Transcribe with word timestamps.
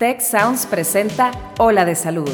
Tech 0.00 0.22
Sounds 0.22 0.64
presenta 0.64 1.30
Ola 1.58 1.84
de 1.84 1.94
Salud. 1.94 2.30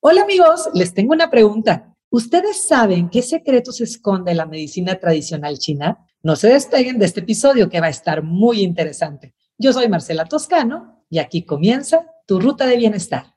Hola 0.00 0.22
amigos, 0.22 0.70
les 0.72 0.94
tengo 0.94 1.12
una 1.12 1.28
pregunta. 1.28 1.94
¿Ustedes 2.08 2.66
saben 2.66 3.10
qué 3.10 3.20
secretos 3.20 3.82
esconde 3.82 4.34
la 4.34 4.46
medicina 4.46 4.94
tradicional 4.94 5.58
china? 5.58 5.98
No 6.22 6.34
se 6.34 6.48
despeguen 6.48 6.98
de 6.98 7.04
este 7.04 7.20
episodio 7.20 7.68
que 7.68 7.82
va 7.82 7.88
a 7.88 7.90
estar 7.90 8.22
muy 8.22 8.62
interesante. 8.62 9.34
Yo 9.58 9.74
soy 9.74 9.90
Marcela 9.90 10.24
Toscano 10.24 11.04
y 11.10 11.18
aquí 11.18 11.44
comienza 11.44 12.06
tu 12.26 12.40
ruta 12.40 12.64
de 12.64 12.78
bienestar. 12.78 13.34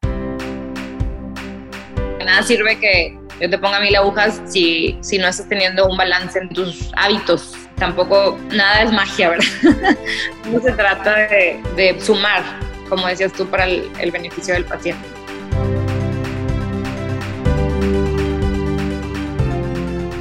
Nada 2.23 2.43
sirve 2.43 2.80
que 2.80 3.21
yo 3.42 3.50
te 3.50 3.58
ponga 3.58 3.80
mil 3.80 3.96
agujas 3.96 4.39
si, 4.46 4.96
si 5.02 5.18
no 5.18 5.28
estás 5.28 5.50
teniendo 5.50 5.88
un 5.88 5.98
balance 5.98 6.38
en 6.38 6.50
tus 6.50 6.92
hábitos. 6.96 7.56
Tampoco 7.75 8.38
nada 8.52 8.84
es 8.84 8.92
magia, 8.92 9.29
¿verdad? 9.29 9.98
no 10.52 10.61
se 10.61 10.71
trata 10.74 11.15
de, 11.15 11.60
de, 11.75 12.00
sumar, 12.00 12.43
como 12.88 13.07
decías 13.07 13.34
tú, 13.34 13.48
para 13.48 13.65
el, 13.65 13.89
el 14.00 14.12
beneficio 14.12 14.54
del 14.54 14.65
paciente. 14.65 15.04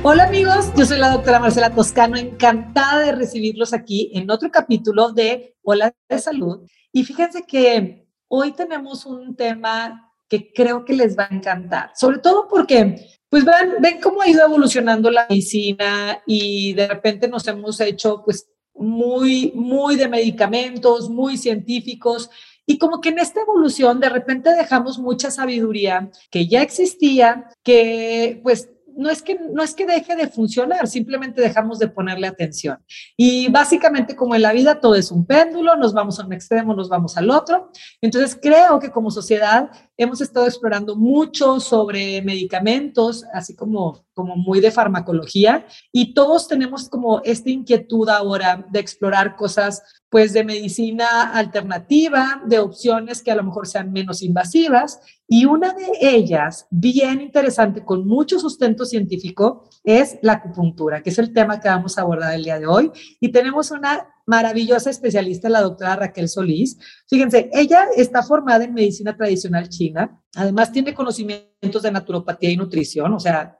Hola 0.03 0.25
amigos, 0.25 0.73
yo 0.75 0.87
soy 0.87 0.97
la 0.97 1.11
doctora 1.11 1.41
Marcela 1.41 1.69
Toscano, 1.75 2.17
encantada 2.17 3.01
de 3.01 3.13
recibirlos 3.13 3.75
aquí 3.75 4.11
en 4.15 4.31
otro 4.31 4.51
capítulo 4.51 5.13
de 5.13 5.57
Hola 5.63 5.93
de 6.09 6.19
Salud. 6.19 6.67
Y 6.91 7.05
fíjense 7.05 7.45
que 7.47 8.07
hoy 8.29 8.53
tenemos 8.53 9.05
un 9.05 9.37
tema 9.37 10.10
que 10.31 10.53
creo 10.53 10.85
que 10.85 10.95
les 10.95 11.19
va 11.19 11.27
a 11.29 11.35
encantar, 11.35 11.91
sobre 11.95 12.19
todo 12.19 12.47
porque 12.49 13.21
pues 13.29 13.45
ven, 13.45 13.75
ven 13.81 14.01
cómo 14.01 14.23
ha 14.23 14.29
ido 14.29 14.45
evolucionando 14.45 15.11
la 15.11 15.27
medicina 15.29 16.23
y 16.27 16.73
de 16.73 16.89
repente 16.89 17.29
nos 17.29 17.47
hemos 17.49 17.81
hecho 17.81 18.23
pues 18.25 18.49
muy, 18.75 19.53
muy 19.55 19.97
de 19.97 20.09
medicamentos, 20.09 21.11
muy 21.11 21.37
científicos 21.37 22.31
y 22.65 22.79
como 22.79 23.01
que 23.01 23.09
en 23.09 23.19
esta 23.19 23.41
evolución 23.41 23.99
de 23.99 24.09
repente 24.09 24.55
dejamos 24.55 24.99
mucha 24.99 25.31
sabiduría 25.31 26.11
que 26.31 26.47
ya 26.47 26.63
existía, 26.63 27.49
que 27.65 28.41
pues 28.43 28.71
no 28.97 29.11
es, 29.11 29.23
que, 29.23 29.39
no 29.53 29.63
es 29.63 29.75
que 29.75 29.87
deje 29.87 30.15
de 30.15 30.29
funcionar, 30.29 30.87
simplemente 30.87 31.41
dejamos 31.41 31.79
de 31.79 31.89
ponerle 31.89 32.27
atención. 32.27 32.79
Y 33.17 33.49
básicamente 33.49 34.15
como 34.15 34.35
en 34.35 34.43
la 34.43 34.53
vida 34.53 34.81
todo 34.81 34.95
es 34.95 35.11
un 35.11 35.27
péndulo, 35.27 35.77
nos 35.77 35.95
vamos 35.95 36.21
a 36.21 36.27
un 36.27 36.33
extremo, 36.33 36.75
nos 36.75 36.89
vamos 36.89 37.17
al 37.17 37.31
otro. 37.31 37.71
Entonces 38.01 38.39
creo 38.41 38.79
que 38.79 38.91
como 38.91 39.11
sociedad 39.11 39.71
hemos 40.03 40.23
estado 40.23 40.47
explorando 40.47 40.97
mucho 40.97 41.61
sobre 41.61 42.23
medicamentos, 42.23 43.25
así 43.35 43.55
como, 43.55 44.07
como 44.15 44.35
muy 44.35 44.61
de 44.61 44.71
farmacología, 44.71 45.67
y 45.93 46.15
todos 46.15 46.49
tenemos 46.49 46.89
como 46.89 47.21
esta 47.23 47.51
inquietud 47.51 48.09
ahora 48.09 48.67
de 48.71 48.81
explorar 48.81 49.37
cosas 49.37 49.83
pues 50.09 50.33
de 50.33 50.43
medicina 50.43 51.33
alternativa, 51.35 52.43
de 52.47 52.59
opciones 52.59 53.23
que 53.23 53.31
a 53.31 53.37
lo 53.37 53.45
mejor 53.45 53.69
sean 53.69 53.93
menos 53.93 54.23
invasivas. 54.23 55.01
Y 55.29 55.45
una 55.45 55.73
de 55.73 55.87
ellas, 56.01 56.67
bien 56.71 57.21
interesante, 57.21 57.85
con 57.85 58.09
mucho 58.09 58.41
sustento 58.41 58.85
científico, 58.85 59.69
es 59.85 60.19
la 60.23 60.33
acupuntura, 60.33 61.03
que 61.03 61.11
es 61.11 61.19
el 61.19 61.33
tema 61.33 61.61
que 61.61 61.69
vamos 61.69 61.97
a 61.97 62.01
abordar 62.01 62.35
el 62.35 62.43
día 62.43 62.59
de 62.59 62.67
hoy. 62.67 62.91
Y 63.21 63.31
tenemos 63.31 63.71
una 63.71 64.09
maravillosa 64.31 64.91
especialista, 64.91 65.49
la 65.49 65.61
doctora 65.61 65.97
Raquel 65.97 66.29
Solís. 66.29 66.79
Fíjense, 67.09 67.51
ella 67.53 67.89
está 67.97 68.23
formada 68.23 68.63
en 68.63 68.73
medicina 68.73 69.17
tradicional 69.17 69.69
china, 69.69 70.23
además 70.37 70.71
tiene 70.71 70.95
conocimientos 70.95 71.83
de 71.83 71.91
naturopatía 71.91 72.51
y 72.51 72.57
nutrición, 72.57 73.13
o 73.13 73.19
sea, 73.19 73.59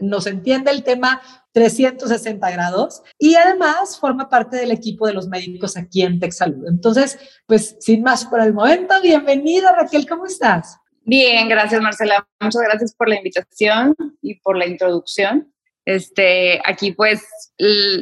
nos 0.00 0.26
entiende 0.26 0.70
el 0.70 0.82
tema 0.84 1.20
360 1.52 2.50
grados 2.50 3.02
y 3.18 3.34
además 3.34 3.98
forma 3.98 4.30
parte 4.30 4.56
del 4.56 4.70
equipo 4.70 5.06
de 5.06 5.12
los 5.12 5.28
médicos 5.28 5.76
aquí 5.76 6.00
en 6.00 6.18
TechSalud. 6.18 6.66
Entonces, 6.66 7.18
pues 7.46 7.76
sin 7.80 8.02
más 8.02 8.24
por 8.24 8.40
el 8.40 8.54
momento, 8.54 8.94
bienvenida 9.02 9.70
Raquel, 9.72 10.08
¿cómo 10.08 10.24
estás? 10.24 10.78
Bien, 11.04 11.46
gracias 11.46 11.82
Marcela. 11.82 12.26
Muchas 12.40 12.62
gracias 12.62 12.94
por 12.94 13.10
la 13.10 13.16
invitación 13.16 13.94
y 14.22 14.40
por 14.40 14.56
la 14.56 14.66
introducción. 14.66 15.52
Este, 15.90 16.60
aquí 16.64 16.92
pues 16.92 17.26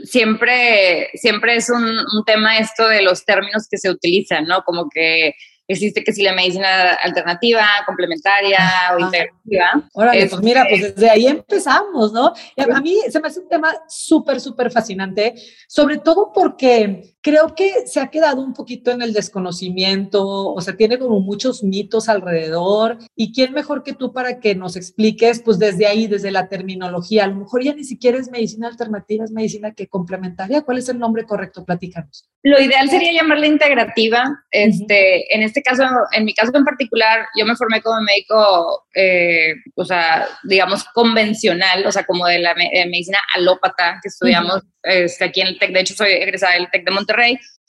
siempre, 0.04 1.09
siempre 1.15 1.56
es 1.56 1.71
un, 1.71 1.84
un 1.84 2.25
tema 2.26 2.59
esto 2.59 2.87
de 2.88 3.03
los 3.03 3.25
términos 3.25 3.66
que 3.71 3.78
se 3.78 3.91
utilizan, 3.91 4.47
¿no? 4.47 4.62
Como 4.65 4.88
que 4.88 5.34
existe 5.69 6.03
que 6.03 6.12
si 6.12 6.22
la 6.22 6.32
medicina 6.32 6.94
alternativa, 6.94 7.66
complementaria 7.87 8.59
o 8.94 9.00
integrativa. 9.00 9.88
Órale, 9.93 10.26
pues 10.26 10.43
mira, 10.43 10.65
pues 10.69 10.94
desde 10.94 11.10
ahí 11.10 11.26
empezamos, 11.26 12.12
¿no? 12.12 12.32
Y 12.56 12.62
a 12.62 12.81
mí 12.81 12.97
se 13.10 13.21
me 13.21 13.28
hace 13.28 13.41
un 13.41 13.49
tema 13.49 13.75
súper, 13.87 14.41
súper 14.41 14.70
fascinante, 14.70 15.34
sobre 15.69 15.99
todo 15.99 16.32
porque 16.32 17.15
creo 17.22 17.54
que 17.54 17.86
se 17.86 18.00
ha 18.00 18.08
quedado 18.08 18.40
un 18.40 18.54
poquito 18.54 18.90
en 18.90 19.02
el 19.02 19.12
desconocimiento, 19.12 20.52
o 20.52 20.60
sea, 20.60 20.76
tiene 20.76 20.98
como 20.98 21.20
muchos 21.20 21.62
mitos 21.64 22.08
alrededor. 22.08 22.98
¿Y 23.16 23.32
quién 23.32 23.52
mejor 23.52 23.82
que 23.82 23.92
tú 23.92 24.12
para 24.12 24.40
que 24.40 24.54
nos 24.54 24.76
expliques, 24.76 25.42
pues 25.42 25.58
desde 25.58 25.86
ahí, 25.86 26.06
desde 26.06 26.30
la 26.30 26.48
terminología? 26.48 27.24
A 27.24 27.28
lo 27.28 27.36
mejor 27.36 27.62
ya 27.64 27.74
ni 27.74 27.84
siquiera 27.84 28.18
es 28.18 28.30
medicina 28.30 28.68
alternativa, 28.68 29.24
es 29.24 29.32
medicina 29.32 29.72
que 29.72 29.88
complementaria. 29.88 30.62
¿Cuál 30.62 30.78
es 30.78 30.88
el 30.88 30.98
nombre 30.98 31.24
correcto? 31.24 31.64
Platícanos. 31.64 32.28
Lo 32.42 32.60
ideal 32.60 32.88
sería 32.88 33.12
llamarla 33.12 33.46
integrativa. 33.46 34.24
Este, 34.50 35.34
En 35.34 35.42
este 35.42 35.62
caso, 35.62 35.82
en 36.12 36.24
mi 36.24 36.34
caso 36.34 36.52
en 36.54 36.64
particular, 36.64 37.26
yo 37.36 37.44
me 37.44 37.56
formé 37.56 37.82
como 37.82 38.00
médico, 38.02 38.86
eh, 38.94 39.54
o 39.74 39.84
sea, 39.84 40.26
digamos, 40.44 40.84
convencional, 40.94 41.84
o 41.84 41.92
sea, 41.92 42.04
como 42.04 42.26
de 42.26 42.38
la 42.38 42.54
medicina 42.54 43.18
alópata 43.34 43.98
que 44.02 44.08
estudiamos 44.08 44.62
este, 44.82 45.24
aquí 45.24 45.40
en 45.40 45.48
el 45.48 45.58
TEC. 45.58 45.72
De 45.72 45.80
hecho, 45.80 45.94
soy 45.94 46.12
egresada 46.12 46.54
del 46.54 46.70
TEC 46.70 46.84
de 46.84 46.90
Monterrey 46.92 47.07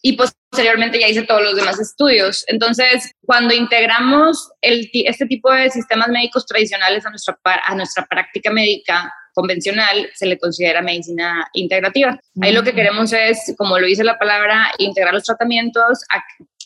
y 0.01 0.13
posteriormente 0.13 0.99
ya 0.99 1.07
hice 1.07 1.23
todos 1.23 1.43
los 1.43 1.55
demás 1.55 1.79
estudios. 1.79 2.45
Entonces, 2.47 3.11
cuando 3.25 3.53
integramos 3.53 4.51
el, 4.61 4.89
este 4.93 5.25
tipo 5.25 5.51
de 5.51 5.69
sistemas 5.69 6.07
médicos 6.09 6.45
tradicionales 6.45 7.05
a 7.05 7.09
nuestra, 7.09 7.37
a 7.65 7.75
nuestra 7.75 8.05
práctica 8.05 8.51
médica, 8.51 9.13
convencional 9.33 10.09
se 10.15 10.25
le 10.25 10.37
considera 10.37 10.81
medicina 10.81 11.47
integrativa. 11.53 12.19
Ahí 12.41 12.51
lo 12.51 12.63
que 12.63 12.73
queremos 12.73 13.13
es, 13.13 13.53
como 13.57 13.79
lo 13.79 13.87
dice 13.87 14.03
la 14.03 14.17
palabra, 14.17 14.71
integrar 14.77 15.13
los 15.13 15.23
tratamientos 15.23 16.03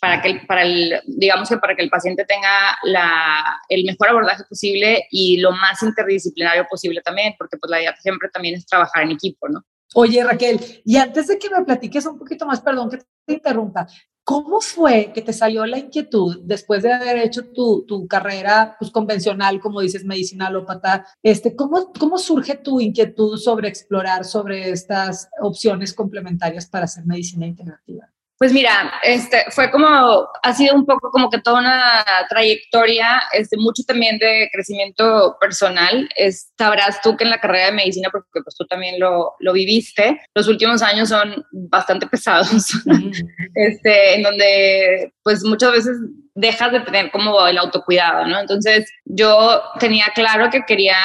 para 0.01 0.22
que, 0.22 0.41
para 0.47 0.63
el, 0.63 1.01
digamos 1.05 1.50
que 1.50 1.57
para 1.57 1.75
que 1.75 1.84
el 1.84 1.90
paciente 1.90 2.25
tenga 2.25 2.75
la, 2.84 3.61
el 3.69 3.85
mejor 3.85 4.09
abordaje 4.09 4.44
posible 4.50 5.05
y 5.11 5.38
lo 5.38 5.51
más 5.51 5.84
interdisciplinario 5.84 6.66
posible 6.69 7.01
también, 7.01 7.35
porque 7.38 7.57
pues 7.57 7.69
la 7.69 7.79
idea 7.79 7.95
siempre 7.97 8.29
también 8.29 8.55
es 8.55 8.66
trabajar 8.66 9.03
en 9.03 9.11
equipo, 9.11 9.47
¿no? 9.50 9.63
Oye, 9.95 10.23
Raquel, 10.23 10.59
y 10.83 10.97
antes 10.97 11.27
de 11.27 11.37
que 11.37 11.49
me 11.49 11.63
platiques 11.63 12.05
un 12.05 12.17
poquito 12.17 12.45
más, 12.45 12.61
perdón 12.61 12.89
que 12.89 12.97
te 13.25 13.33
interrumpa, 13.33 13.87
¿cómo 14.23 14.59
fue 14.59 15.11
que 15.13 15.21
te 15.21 15.33
salió 15.33 15.65
la 15.65 15.77
inquietud 15.77 16.41
después 16.43 16.83
de 16.83 16.93
haber 16.93 17.17
hecho 17.17 17.51
tu, 17.51 17.85
tu 17.85 18.07
carrera 18.07 18.75
pues, 18.79 18.91
convencional, 18.91 19.59
como 19.59 19.81
dices, 19.81 20.05
medicina 20.05 20.47
alópata? 20.47 21.05
Este, 21.21 21.55
¿cómo, 21.55 21.91
¿Cómo 21.93 22.17
surge 22.17 22.55
tu 22.55 22.79
inquietud 22.79 23.37
sobre 23.37 23.67
explorar 23.67 24.25
sobre 24.25 24.71
estas 24.71 25.29
opciones 25.41 25.93
complementarias 25.93 26.67
para 26.67 26.85
hacer 26.85 27.05
medicina 27.05 27.45
integrativa? 27.45 28.12
Pues 28.43 28.51
mira, 28.51 28.91
este, 29.03 29.45
fue 29.51 29.71
como, 29.71 29.87
ha 29.87 30.53
sido 30.53 30.75
un 30.75 30.85
poco 30.85 31.11
como 31.11 31.29
que 31.29 31.39
toda 31.39 31.61
una 31.61 32.03
trayectoria, 32.27 33.23
este, 33.31 33.55
mucho 33.55 33.83
también 33.87 34.17
de 34.17 34.49
crecimiento 34.51 35.37
personal. 35.39 36.09
Es, 36.17 36.51
sabrás 36.57 37.01
tú 37.01 37.15
que 37.15 37.23
en 37.23 37.29
la 37.29 37.39
carrera 37.39 37.67
de 37.67 37.71
medicina, 37.71 38.09
porque 38.11 38.41
pues 38.43 38.53
tú 38.57 38.65
también 38.65 38.99
lo, 38.99 39.35
lo 39.39 39.53
viviste, 39.53 40.19
los 40.35 40.49
últimos 40.49 40.81
años 40.81 41.07
son 41.07 41.45
bastante 41.53 42.05
pesados, 42.05 42.73
este, 43.55 44.15
en 44.15 44.23
donde 44.23 45.13
pues 45.23 45.41
muchas 45.45 45.71
veces 45.71 45.95
dejas 46.35 46.71
de 46.71 46.79
tener 46.81 47.11
como 47.11 47.45
el 47.47 47.57
autocuidado, 47.57 48.25
¿no? 48.25 48.39
Entonces 48.39 48.89
yo 49.05 49.61
tenía 49.79 50.05
claro 50.16 50.49
que 50.49 50.63
quería 50.66 50.95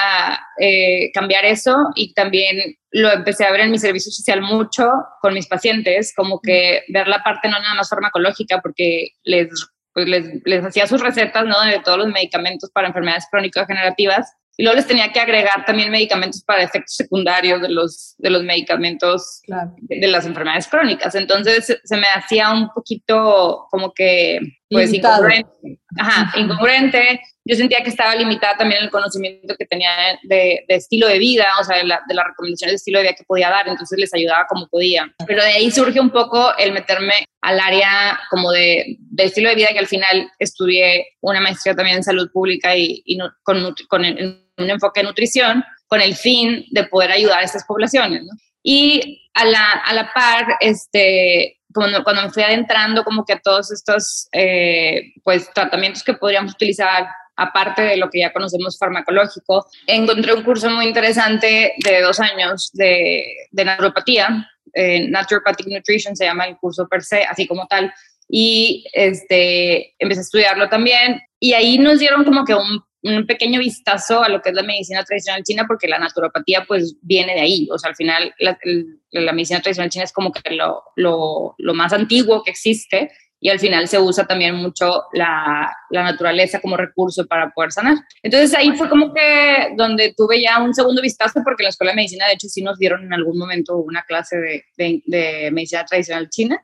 eh, 0.59 1.11
cambiar 1.13 1.45
eso 1.45 1.77
y 1.95 2.15
también 2.15 2.77
lo 2.91 3.13
empecé 3.13 3.45
a 3.45 3.53
ver 3.53 3.61
en 3.61 3.71
mi 3.71 3.79
servicio 3.79 4.11
social 4.11 4.41
mucho 4.41 4.89
con 5.21 5.35
mis 5.35 5.47
pacientes, 5.47 6.15
como 6.17 6.41
que 6.41 6.83
ver 6.89 7.09
la 7.09 7.23
parte 7.23 7.49
no 7.49 7.61
nada 7.61 7.75
más 7.75 7.91
farmacológica, 7.91 8.61
porque 8.63 9.09
les, 9.25 9.49
pues 9.93 10.09
les, 10.09 10.41
les 10.45 10.65
hacía 10.65 10.87
sus 10.87 11.03
recetas, 11.03 11.45
¿no? 11.45 11.61
De 11.63 11.81
todos 11.81 11.99
los 11.99 12.09
medicamentos 12.09 12.71
para 12.71 12.89
enfermedades 12.89 13.27
crónicas 13.31 13.67
generativas 13.67 14.33
y 14.59 14.65
luego 14.65 14.77
les 14.77 14.89
tenía 14.89 15.13
que 15.13 15.21
agregar 15.21 15.65
también 15.65 15.89
medicamentos 15.89 16.43
para 16.43 16.65
efectos 16.65 16.97
secundarios 16.97 17.63
de 17.63 17.69
los, 17.69 18.17
de 18.19 18.29
los 18.29 18.43
medicamentos 18.43 19.41
de, 19.47 20.09
las 20.09 20.27
enfermedades 20.27 20.67
crónicas. 20.67 21.15
Entonces 21.15 21.79
se 21.83 21.97
me 21.97 22.09
hacía 22.13 22.51
un 22.51 22.69
poquito 22.71 23.69
como 23.71 23.93
que, 23.93 24.41
pues, 24.71 24.93
incongruente. 24.93 25.81
Ajá, 25.99 26.39
incongruente. 26.39 27.21
Yo 27.45 27.57
sentía 27.57 27.79
que 27.83 27.91
estaba 27.91 28.15
limitada 28.15 28.57
también 28.59 28.83
el 28.83 28.91
conocimiento 28.91 29.55
que 29.57 29.65
tenía 29.65 29.91
de, 30.23 30.65
estilo 30.69 31.09
de 31.09 31.19
vida, 31.19 31.47
o 31.61 31.65
sea, 31.65 31.79
de, 31.79 31.85
la, 31.85 32.01
de 32.07 32.15
las 32.15 32.27
recomendaciones 32.27 32.73
de 32.73 32.77
estilo 32.77 32.99
de 32.99 33.05
vida 33.05 33.15
que 33.15 33.25
podía 33.25 33.49
dar, 33.49 33.69
entonces 33.69 33.99
les 33.99 34.13
ayudaba 34.13 34.47
como 34.47 34.69
podía. 34.69 35.11
Pero 35.27 35.43
de 35.43 35.51
ahí 35.51 35.71
surge 35.71 35.99
un 36.01 36.11
poco 36.11 36.57
el 36.59 36.73
meterme 36.73 37.15
al 37.41 37.59
área 37.59 38.21
como 38.31 38.51
de, 38.51 38.97
de 38.99 39.25
estilo 39.25 39.49
de 39.49 39.55
vida, 39.55 39.69
que 39.73 39.79
al 39.79 39.87
final 39.87 40.31
estudié 40.39 41.07
una 41.23 41.41
maestría 41.41 41.75
también 41.75 41.97
en 41.97 42.05
salud 42.05 42.31
pública 42.31 42.77
y, 42.77 43.03
y 43.07 43.19
con, 43.43 43.75
con 43.89 44.05
el, 44.05 44.45
un 44.59 44.71
enfoque 44.71 45.01
de 45.01 45.07
nutrición 45.07 45.65
con 45.87 46.03
el 46.03 46.15
fin 46.15 46.67
de 46.71 46.85
poder 46.85 47.11
ayudar 47.11 47.41
a 47.41 47.45
estas 47.45 47.65
poblaciones. 47.65 48.23
Y 48.63 49.31
a 49.35 49.45
la, 49.45 49.71
a 49.71 49.95
la 49.95 50.13
par, 50.13 50.47
este, 50.61 51.58
cuando, 51.73 52.03
cuando 52.05 52.23
me 52.23 52.31
fui 52.31 52.43
adentrando 52.43 53.05
como 53.05 53.25
que 53.25 53.35
a 53.35 53.41
todos 53.41 53.71
estos 53.73 54.29
eh, 54.33 55.13
pues, 55.23 55.53
tratamientos 55.53 56.03
que 56.03 56.15
podríamos 56.15 56.53
utilizar 56.53 57.09
aparte 57.37 57.83
de 57.83 57.97
lo 57.97 58.11
que 58.11 58.21
ya 58.21 58.33
conocemos 58.33 58.77
farmacológico, 58.79 59.67
encontré 59.87 60.35
un 60.35 60.43
curso 60.43 60.69
muy 60.71 60.87
interesante 60.87 61.73
de 61.85 62.01
dos 62.01 62.19
años 62.19 62.71
de, 62.73 63.25
de 63.53 63.65
naturopatía, 63.65 64.49
eh, 64.75 65.09
Naturopathic 65.09 65.69
Nutrition 65.69 66.17
se 66.17 66.25
llama 66.25 66.47
el 66.47 66.57
curso 66.57 66.89
per 66.89 67.03
se, 67.03 67.23
así 67.25 67.47
como 67.47 67.67
tal, 67.67 67.93
y 68.29 68.85
este, 68.93 69.95
empecé 69.99 70.21
a 70.21 70.23
estudiarlo 70.23 70.69
también, 70.69 71.21
y 71.41 71.53
ahí 71.53 71.79
nos 71.79 72.01
dieron 72.01 72.25
como 72.25 72.45
que 72.45 72.55
un, 72.55 72.83
un 73.03 73.27
pequeño 73.27 73.61
vistazo 73.61 74.23
a 74.23 74.29
lo 74.29 74.41
que 74.43 74.51
es 74.51 74.55
la 74.55 74.63
medicina 74.63 75.05
tradicional 75.05 75.43
china, 75.43 75.65
porque 75.67 75.89
la 75.89 75.99
naturopatía 75.99 76.65
pues 76.67 76.97
viene 77.01 77.35
de 77.35 77.41
ahí, 77.41 77.69
o 77.71 77.79
sea, 77.79 77.91
al 77.91 77.97
final 77.97 78.35
la, 78.39 79.33
medicina 79.33 79.61
tradicional 79.61 79.91
china 79.91 80.05
es 80.05 80.13
como 80.13 80.33
que 80.33 80.51
lo, 80.55 80.83
lo, 80.97 81.55
lo 81.59 81.75
más 81.75 81.93
antiguo 81.93 82.43
que 82.43 82.51
existe, 82.51 83.11
y 83.41 83.51
al 83.51 83.61
final 83.61 83.87
se 83.87 84.01
usa 84.01 84.27
también 84.27 84.57
mucho 84.57 85.05
la, 85.13 85.73
la, 85.91 86.03
naturaleza 86.03 86.61
como 86.61 86.77
recurso 86.77 87.27
para 87.27 87.51
poder 87.51 87.71
sanar. 87.71 87.97
Entonces 88.23 88.53
ahí 88.53 88.73
fue 88.73 88.89
como 88.89 89.15
que 89.15 89.75
donde 89.77 90.13
tuve 90.17 90.43
ya 90.43 90.61
un 90.61 90.75
segundo 90.75 91.01
vistazo 91.01 91.41
porque 91.45 91.63
la 91.63 91.69
Escuela 91.69 91.93
de 91.93 91.97
Medicina 91.97 92.27
de 92.27 92.33
hecho 92.33 92.49
sí 92.49 92.63
nos 92.63 92.79
dieron 92.79 93.05
en 93.05 93.13
algún 93.13 93.39
momento 93.39 93.77
una 93.77 94.03
clase 94.03 94.37
de, 94.39 94.65
de, 94.77 95.03
de 95.07 95.51
medicina 95.53 95.85
tradicional 95.85 96.29
china 96.31 96.61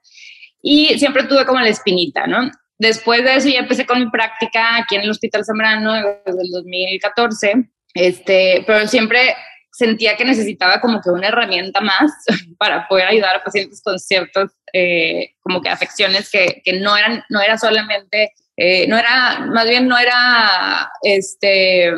y 0.61 0.99
siempre 0.99 1.25
tuve 1.25 1.45
como 1.45 1.61
la 1.61 1.69
espinita, 1.69 2.27
¿no? 2.27 2.51
Después 2.79 3.23
de 3.25 3.37
eso 3.37 3.49
ya 3.49 3.61
empecé 3.61 3.87
con 3.87 4.00
mi 4.00 4.11
práctica 4.11 4.76
aquí 4.76 4.97
en 4.97 5.03
el 5.03 5.11
Hospital 5.11 5.44
Zambrano 5.44 5.93
desde 5.93 6.43
el 6.43 6.50
2014, 6.50 7.69
este, 7.94 8.65
pero 8.67 8.87
siempre 8.88 9.37
sentía 9.75 10.17
que 10.17 10.25
necesitaba 10.25 10.81
como 10.81 11.00
que 11.00 11.11
una 11.11 11.29
herramienta 11.29 11.81
más 11.81 12.12
para 12.59 12.87
poder 12.88 13.09
ayudar 13.09 13.37
a 13.37 13.44
pacientes 13.44 13.82
con 13.82 13.99
ciertas 13.99 14.53
eh, 14.73 15.35
como 15.41 15.61
que 15.61 15.69
afecciones 15.69 16.31
que, 16.31 16.62
que, 16.65 16.81
no 16.81 16.97
eran 16.97 17.25
no 17.29 17.41
era 17.41 17.59
solamente 17.59 18.32
eh, 18.56 18.87
no 18.87 18.97
era 18.97 19.41
más 19.53 19.69
bien 19.69 19.88
no 19.88 19.99
era 19.99 20.91
este 21.03 21.93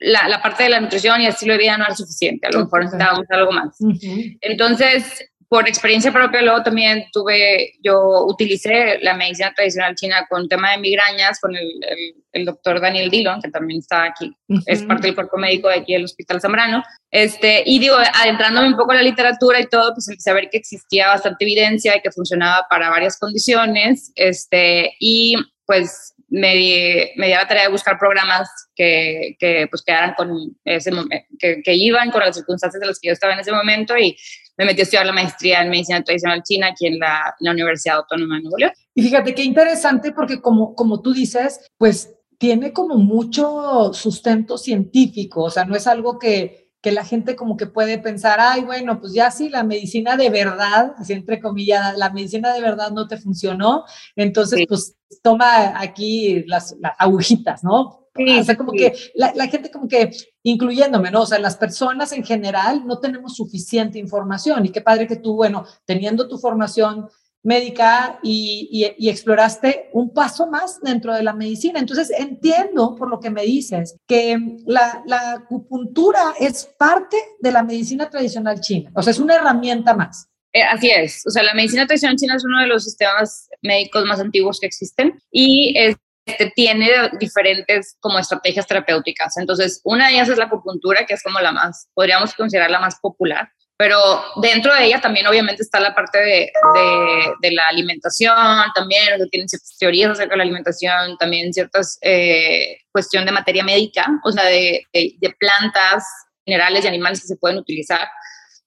la, 0.00 0.28
la, 0.28 0.42
parte 0.42 0.64
de 0.64 0.68
la 0.68 0.80
nutrición 0.80 1.20
y 1.20 1.24
el 1.24 1.32
estilo 1.32 1.54
de 1.54 1.60
vida 1.60 1.78
no 1.78 1.84
era 1.86 1.94
suficiente 1.94 2.46
a 2.46 2.50
lo 2.50 2.64
mejor 2.64 2.84
necesitábamos 2.84 3.24
algo 3.30 3.52
más 3.52 3.74
uh 3.80 3.88
-huh. 3.88 4.38
entonces 4.42 5.30
por 5.54 5.68
experiencia 5.68 6.10
propia, 6.10 6.42
luego 6.42 6.64
también 6.64 7.04
tuve, 7.12 7.74
yo 7.80 8.24
utilicé 8.26 8.98
la 9.02 9.14
medicina 9.14 9.54
tradicional 9.54 9.94
china 9.94 10.26
con 10.28 10.48
tema 10.48 10.72
de 10.72 10.78
migrañas, 10.78 11.38
con 11.38 11.54
el, 11.54 11.68
el, 11.88 12.14
el 12.32 12.44
doctor 12.44 12.80
Daniel 12.80 13.08
Dillon, 13.08 13.40
que 13.40 13.52
también 13.52 13.78
está 13.78 14.02
aquí, 14.02 14.36
uh 14.48 14.56
-huh. 14.56 14.62
es 14.66 14.82
parte 14.82 15.06
del 15.06 15.14
cuerpo 15.14 15.36
médico 15.36 15.68
de 15.68 15.76
aquí 15.76 15.92
del 15.92 16.06
Hospital 16.06 16.40
Zambrano. 16.40 16.82
Este, 17.08 17.62
y 17.64 17.78
digo, 17.78 17.94
adentrándome 17.96 18.66
un 18.66 18.76
poco 18.76 18.94
en 18.94 18.98
la 18.98 19.04
literatura 19.04 19.60
y 19.60 19.68
todo, 19.68 19.94
pues 19.94 20.08
empecé 20.08 20.30
a 20.30 20.34
ver 20.34 20.48
que 20.50 20.58
existía 20.58 21.06
bastante 21.06 21.44
evidencia 21.44 21.96
y 21.96 22.00
que 22.00 22.10
funcionaba 22.10 22.66
para 22.68 22.90
varias 22.90 23.16
condiciones. 23.16 24.10
Este, 24.16 24.96
y 24.98 25.36
pues 25.66 26.14
me 26.28 26.56
di, 26.56 27.10
me 27.14 27.28
di 27.28 27.32
la 27.32 27.46
tarea 27.46 27.64
de 27.64 27.68
buscar 27.70 27.96
programas 27.96 28.48
que, 28.74 29.36
que 29.38 29.68
pues 29.70 29.82
quedaran 29.82 30.14
con 30.14 30.28
ese 30.64 30.90
que, 31.38 31.62
que 31.62 31.74
iban 31.74 32.10
con 32.10 32.22
las 32.22 32.34
circunstancias 32.34 32.80
de 32.80 32.88
las 32.88 32.98
que 32.98 33.06
yo 33.06 33.12
estaba 33.12 33.34
en 33.34 33.38
ese 33.38 33.52
momento 33.52 33.96
y 33.96 34.16
me 34.56 34.64
metí 34.64 34.80
a 34.80 34.84
estudiar 34.84 35.06
la 35.06 35.12
maestría 35.12 35.62
en 35.62 35.70
medicina 35.70 36.02
tradicional 36.02 36.42
china 36.42 36.68
aquí 36.68 36.86
en 36.86 36.98
la, 36.98 37.34
en 37.40 37.44
la 37.44 37.52
Universidad 37.52 37.96
Autónoma 37.98 38.36
de 38.36 38.42
Nuevo 38.42 38.58
León. 38.58 38.72
Y 38.94 39.02
fíjate 39.02 39.34
qué 39.34 39.42
interesante 39.42 40.12
porque 40.12 40.40
como, 40.40 40.74
como 40.74 41.00
tú 41.00 41.12
dices, 41.12 41.60
pues 41.76 42.14
tiene 42.38 42.72
como 42.72 42.96
mucho 42.96 43.92
sustento 43.92 44.58
científico, 44.58 45.44
o 45.44 45.50
sea, 45.50 45.64
no 45.64 45.76
es 45.76 45.86
algo 45.86 46.18
que, 46.18 46.72
que 46.82 46.92
la 46.92 47.04
gente 47.04 47.36
como 47.36 47.56
que 47.56 47.66
puede 47.66 47.98
pensar, 47.98 48.38
ay, 48.40 48.62
bueno, 48.62 49.00
pues 49.00 49.14
ya 49.14 49.30
sí, 49.30 49.48
la 49.48 49.64
medicina 49.64 50.16
de 50.16 50.30
verdad, 50.30 50.94
así 50.98 51.14
entre 51.14 51.40
comillas, 51.40 51.96
la 51.96 52.10
medicina 52.10 52.52
de 52.52 52.60
verdad 52.60 52.90
no 52.90 53.08
te 53.08 53.16
funcionó, 53.16 53.84
entonces 54.16 54.58
sí. 54.58 54.66
pues 54.66 54.96
toma 55.22 55.80
aquí 55.80 56.44
las, 56.46 56.76
las 56.80 56.92
agujitas, 56.98 57.64
¿no? 57.64 58.03
Sí, 58.16 58.38
o 58.38 58.44
sea, 58.44 58.56
como 58.56 58.72
sí. 58.72 58.78
que 58.78 58.94
la, 59.14 59.32
la, 59.34 59.48
gente 59.48 59.70
como 59.70 59.88
que, 59.88 60.10
incluyéndome, 60.44 61.10
¿no? 61.10 61.22
O 61.22 61.26
sea, 61.26 61.38
las 61.40 61.56
personas 61.56 62.12
en 62.12 62.24
general 62.24 62.86
no 62.86 63.00
tenemos 63.00 63.34
suficiente 63.34 63.98
información 63.98 64.64
y 64.64 64.70
qué 64.70 64.80
padre 64.80 65.06
que 65.06 65.16
tú, 65.16 65.34
bueno, 65.34 65.64
teniendo 65.84 66.28
tu 66.28 66.38
formación 66.38 67.08
médica 67.44 68.18
y, 68.22 68.68
y, 68.70 69.06
y, 69.06 69.10
exploraste 69.10 69.90
un 69.92 70.12
paso 70.12 70.46
más 70.46 70.80
dentro 70.80 71.14
de 71.14 71.22
la 71.22 71.34
medicina. 71.34 71.78
Entonces, 71.78 72.10
entiendo 72.16 72.96
por 72.96 73.08
lo 73.08 73.20
que 73.20 73.30
me 73.30 73.42
dices 73.42 73.96
que 74.08 74.38
la, 74.66 75.02
la 75.06 75.32
acupuntura 75.32 76.34
es 76.40 76.64
parte 76.78 77.16
de 77.40 77.52
la 77.52 77.62
medicina 77.62 78.08
tradicional 78.08 78.60
china, 78.60 78.90
o 78.94 79.02
sea, 79.02 79.10
es 79.10 79.18
una 79.18 79.36
herramienta 79.36 79.94
más. 79.94 80.28
Eh, 80.52 80.62
así 80.62 80.88
es, 80.88 81.26
o 81.26 81.30
sea, 81.30 81.42
la 81.42 81.52
medicina 81.52 81.84
tradicional 81.84 82.16
china 82.16 82.36
es 82.36 82.44
uno 82.44 82.60
de 82.60 82.68
los 82.68 82.84
sistemas 82.84 83.48
médicos 83.60 84.04
más 84.06 84.20
antiguos 84.20 84.60
que 84.60 84.66
existen 84.66 85.20
y 85.32 85.76
es 85.76 85.96
este, 86.26 86.52
tiene 86.54 86.88
diferentes 87.18 87.96
como 88.00 88.18
estrategias 88.18 88.66
terapéuticas. 88.66 89.36
Entonces, 89.36 89.80
una 89.84 90.08
de 90.08 90.14
ellas 90.14 90.28
es 90.28 90.38
la 90.38 90.46
acupuntura, 90.46 91.04
que 91.06 91.14
es 91.14 91.22
como 91.22 91.40
la 91.40 91.52
más, 91.52 91.88
podríamos 91.94 92.34
considerar 92.34 92.70
la 92.70 92.80
más 92.80 92.98
popular, 93.00 93.48
pero 93.76 93.98
dentro 94.40 94.72
de 94.72 94.84
ella 94.84 95.00
también 95.00 95.26
obviamente 95.26 95.62
está 95.62 95.80
la 95.80 95.94
parte 95.94 96.18
de, 96.18 96.52
de, 96.74 97.32
de 97.40 97.50
la 97.50 97.66
alimentación, 97.66 98.36
también, 98.74 99.14
o 99.14 99.16
sea, 99.16 99.26
tienen 99.26 99.48
ciertas 99.48 99.76
teorías 99.78 100.12
acerca 100.12 100.34
de 100.34 100.36
la 100.38 100.44
alimentación, 100.44 101.16
también 101.18 101.52
ciertas 101.52 101.98
eh, 102.00 102.78
cuestión 102.92 103.26
de 103.26 103.32
materia 103.32 103.64
médica, 103.64 104.06
o 104.24 104.30
sea, 104.30 104.44
de, 104.44 104.86
de, 104.92 105.34
plantas, 105.38 106.04
minerales 106.46 106.84
y 106.84 106.88
animales 106.88 107.20
que 107.20 107.26
se 107.26 107.36
pueden 107.36 107.58
utilizar 107.58 108.06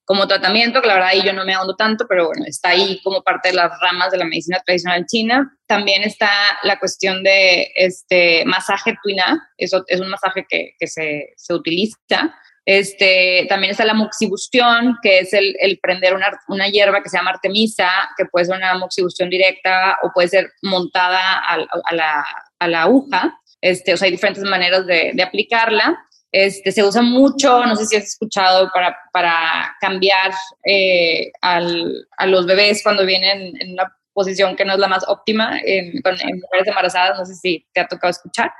como 0.07 0.25
tratamiento, 0.25 0.81
que 0.81 0.87
la 0.87 0.93
verdad 0.93 1.09
ahí 1.09 1.21
yo 1.21 1.33
no 1.33 1.43
me 1.43 1.53
ahondo 1.53 1.75
tanto, 1.75 2.05
pero 2.07 2.27
bueno, 2.27 2.45
está 2.47 2.69
ahí 2.69 3.01
como 3.03 3.23
parte 3.23 3.49
de 3.49 3.55
las 3.55 3.77
ramas 3.81 4.09
de 4.09 4.17
la 4.17 4.23
medicina 4.23 4.57
tradicional 4.65 5.05
china. 5.05 5.53
También 5.67 6.01
está 6.03 6.29
la 6.63 6.79
cuestión 6.79 7.23
de 7.23 7.69
este 7.75 8.45
masaje 8.45 8.95
tuina, 9.03 9.49
eso 9.57 9.83
es 9.85 9.99
un 9.99 10.07
masaje 10.07 10.45
que, 10.47 10.75
que 10.79 10.87
se, 10.87 11.33
se, 11.35 11.53
utiliza. 11.53 12.33
Este, 12.65 13.47
también 13.49 13.71
está 13.71 13.83
la 13.83 13.93
moxibustión, 13.93 14.95
que 15.03 15.19
es 15.19 15.33
el, 15.33 15.57
el 15.59 15.77
prender 15.79 16.15
una, 16.15 16.31
una, 16.47 16.69
hierba 16.69 17.03
que 17.03 17.09
se 17.09 17.17
llama 17.17 17.31
artemisa, 17.31 17.89
que 18.17 18.23
puede 18.27 18.45
ser 18.45 18.55
una 18.55 18.77
moxibustión 18.77 19.29
directa 19.29 19.97
o 20.03 20.11
puede 20.13 20.29
ser 20.29 20.51
montada 20.61 21.19
a, 21.19 21.55
a, 21.83 21.93
la, 21.93 22.25
a 22.59 22.67
la, 22.69 22.83
aguja. 22.83 23.37
Este, 23.59 23.93
o 23.93 23.97
sea, 23.97 24.05
hay 24.05 24.11
diferentes 24.11 24.43
maneras 24.45 24.85
de, 24.85 25.11
de 25.13 25.23
aplicarla. 25.23 26.06
Este, 26.31 26.71
se 26.71 26.83
usa 26.83 27.01
mucho, 27.01 27.65
no 27.65 27.75
sé 27.75 27.85
si 27.85 27.95
has 27.95 28.03
escuchado, 28.03 28.69
para, 28.73 28.97
para 29.13 29.75
cambiar 29.79 30.31
eh, 30.65 31.31
al, 31.41 32.07
a 32.17 32.25
los 32.25 32.45
bebés 32.45 32.83
cuando 32.83 33.05
vienen 33.05 33.53
en 33.61 33.73
una 33.73 33.91
posición 34.13 34.55
que 34.55 34.65
no 34.65 34.73
es 34.73 34.79
la 34.79 34.87
más 34.87 35.05
óptima 35.07 35.59
en, 35.63 36.01
con, 36.01 36.19
en 36.19 36.39
mujeres 36.39 36.67
embarazadas, 36.67 37.17
no 37.17 37.25
sé 37.25 37.35
si 37.35 37.65
te 37.73 37.81
ha 37.81 37.87
tocado 37.87 38.11
escuchar. 38.11 38.51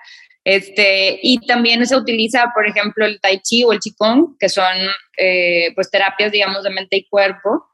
Este, 0.44 1.20
y 1.22 1.46
también 1.46 1.86
se 1.86 1.98
utiliza, 1.98 2.52
por 2.54 2.66
ejemplo, 2.66 3.06
el 3.06 3.20
tai 3.20 3.42
chi 3.42 3.66
o 3.66 3.74
el 3.74 3.80
qigong, 3.80 4.38
que 4.40 4.48
son 4.48 4.78
eh, 5.18 5.74
pues 5.76 5.92
terapias, 5.92 6.32
digamos, 6.32 6.64
de 6.64 6.70
mente 6.70 6.96
y 6.96 7.08
cuerpo. 7.10 7.66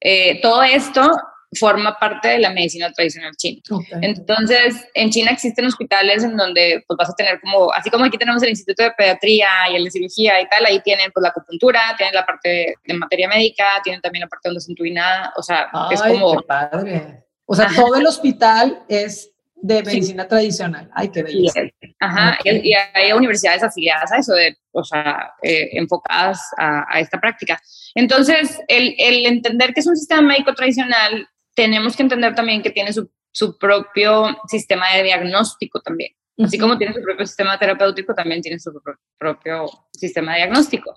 Eh, 0.00 0.40
todo 0.40 0.62
esto 0.62 1.10
forma 1.58 1.98
parte 1.98 2.28
de 2.28 2.38
la 2.38 2.50
medicina 2.50 2.92
tradicional 2.92 3.32
china. 3.36 3.60
Okay. 3.68 3.98
Entonces, 4.02 4.86
en 4.94 5.10
China 5.10 5.32
existen 5.32 5.66
hospitales 5.66 6.22
en 6.22 6.36
donde 6.36 6.84
pues, 6.86 6.96
vas 6.96 7.10
a 7.10 7.14
tener 7.14 7.40
como, 7.40 7.72
así 7.72 7.90
como 7.90 8.04
aquí 8.04 8.18
tenemos 8.18 8.42
el 8.42 8.50
Instituto 8.50 8.84
de 8.84 8.92
Pediatría 8.92 9.48
y 9.72 9.76
el 9.76 9.84
de 9.84 9.90
Cirugía 9.90 10.40
y 10.40 10.48
tal, 10.48 10.64
ahí 10.66 10.80
tienen 10.80 11.10
pues 11.12 11.22
la 11.22 11.30
acupuntura, 11.30 11.80
tienen 11.96 12.14
la 12.14 12.24
parte 12.24 12.76
de, 12.84 12.94
materia 12.94 13.28
médica, 13.28 13.64
tienen 13.82 14.00
también 14.00 14.22
la 14.22 14.28
parte 14.28 14.48
donde 14.48 14.60
se 14.60 14.70
intubina, 14.70 15.32
o 15.36 15.42
sea, 15.42 15.68
Ay, 15.72 15.94
es 15.94 16.02
como... 16.02 16.36
Qué 16.36 16.46
padre. 16.46 17.24
O 17.46 17.54
sea, 17.54 17.68
todo 17.74 17.96
el 17.96 18.06
hospital 18.06 18.84
es 18.88 19.32
de 19.56 19.82
medicina 19.82 20.22
sí. 20.22 20.28
tradicional. 20.28 20.88
Ay, 20.94 21.08
qué 21.08 21.22
belleza. 21.24 21.60
Ajá, 21.98 22.36
okay. 22.38 22.60
y, 22.62 22.70
y, 22.70 22.74
hay 22.94 23.12
universidades 23.12 23.64
afiliadas 23.64 24.12
a 24.12 24.18
eso, 24.18 24.34
de, 24.34 24.56
o 24.72 24.84
sea, 24.84 25.32
eh, 25.42 25.70
enfocadas 25.72 26.40
a, 26.56 26.86
a, 26.88 27.00
esta 27.00 27.20
práctica. 27.20 27.60
Entonces, 27.94 28.60
el, 28.68 28.94
el, 28.98 29.26
entender 29.26 29.74
que 29.74 29.80
es 29.80 29.86
un 29.86 29.96
sistema 29.96 30.22
médico 30.22 30.54
tradicional 30.54 31.28
tenemos 31.54 31.96
que 31.96 32.02
entender 32.02 32.34
también 32.34 32.62
que 32.62 32.70
tiene 32.70 32.92
su, 32.92 33.10
su 33.32 33.58
propio 33.58 34.36
sistema 34.48 34.86
de 34.94 35.02
diagnóstico 35.02 35.80
también. 35.80 36.12
Así 36.42 36.58
como 36.58 36.78
tiene 36.78 36.94
su 36.94 37.02
propio 37.02 37.26
sistema 37.26 37.58
terapéutico, 37.58 38.14
también 38.14 38.40
tiene 38.40 38.58
su 38.58 38.72
pro 38.82 38.94
propio 39.18 39.66
sistema 39.92 40.32
de 40.32 40.38
diagnóstico. 40.38 40.96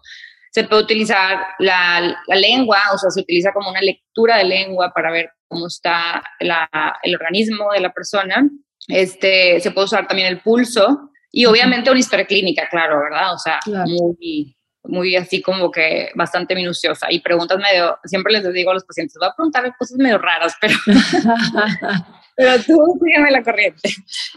Se 0.51 0.63
puede 0.63 0.83
utilizar 0.83 1.39
la, 1.59 2.15
la, 2.27 2.35
lengua, 2.35 2.79
o 2.93 2.97
sea, 2.97 3.09
se 3.09 3.21
utiliza 3.21 3.51
como 3.51 3.69
una 3.69 3.81
lectura 3.81 4.37
de 4.37 4.45
lengua 4.45 4.91
para 4.93 5.11
ver 5.11 5.31
cómo 5.47 5.67
está 5.67 6.23
la, 6.39 6.69
el 7.01 7.15
organismo 7.15 7.71
de 7.73 7.81
la 7.81 7.91
persona. 7.91 8.47
Este, 8.87 9.59
se 9.59 9.71
puede 9.71 9.85
usar 9.85 10.07
también 10.07 10.27
el 10.27 10.41
pulso 10.41 11.09
y 11.31 11.45
obviamente 11.45 11.89
una 11.89 11.99
historia 11.99 12.25
clínica, 12.25 12.69
claro, 12.69 12.99
¿verdad? 12.99 13.33
O 13.33 13.37
sea, 13.37 13.59
claro. 13.63 13.89
muy, 13.89 14.55
muy 14.83 15.15
así 15.15 15.41
como 15.41 15.71
que 15.71 16.11
bastante 16.15 16.55
minuciosa 16.55 17.07
y 17.09 17.19
preguntas 17.19 17.57
medio, 17.57 17.97
siempre 18.03 18.33
les 18.33 18.53
digo 18.53 18.71
a 18.71 18.73
los 18.73 18.83
pacientes, 18.83 19.15
voy 19.19 19.29
a 19.29 19.35
preguntar 19.35 19.73
cosas 19.77 19.97
medio 19.97 20.17
raras, 20.17 20.55
pero, 20.59 20.75
pero 22.35 22.63
tú 22.63 22.99
sígueme 23.01 23.31
la 23.31 23.43
corriente. 23.43 23.89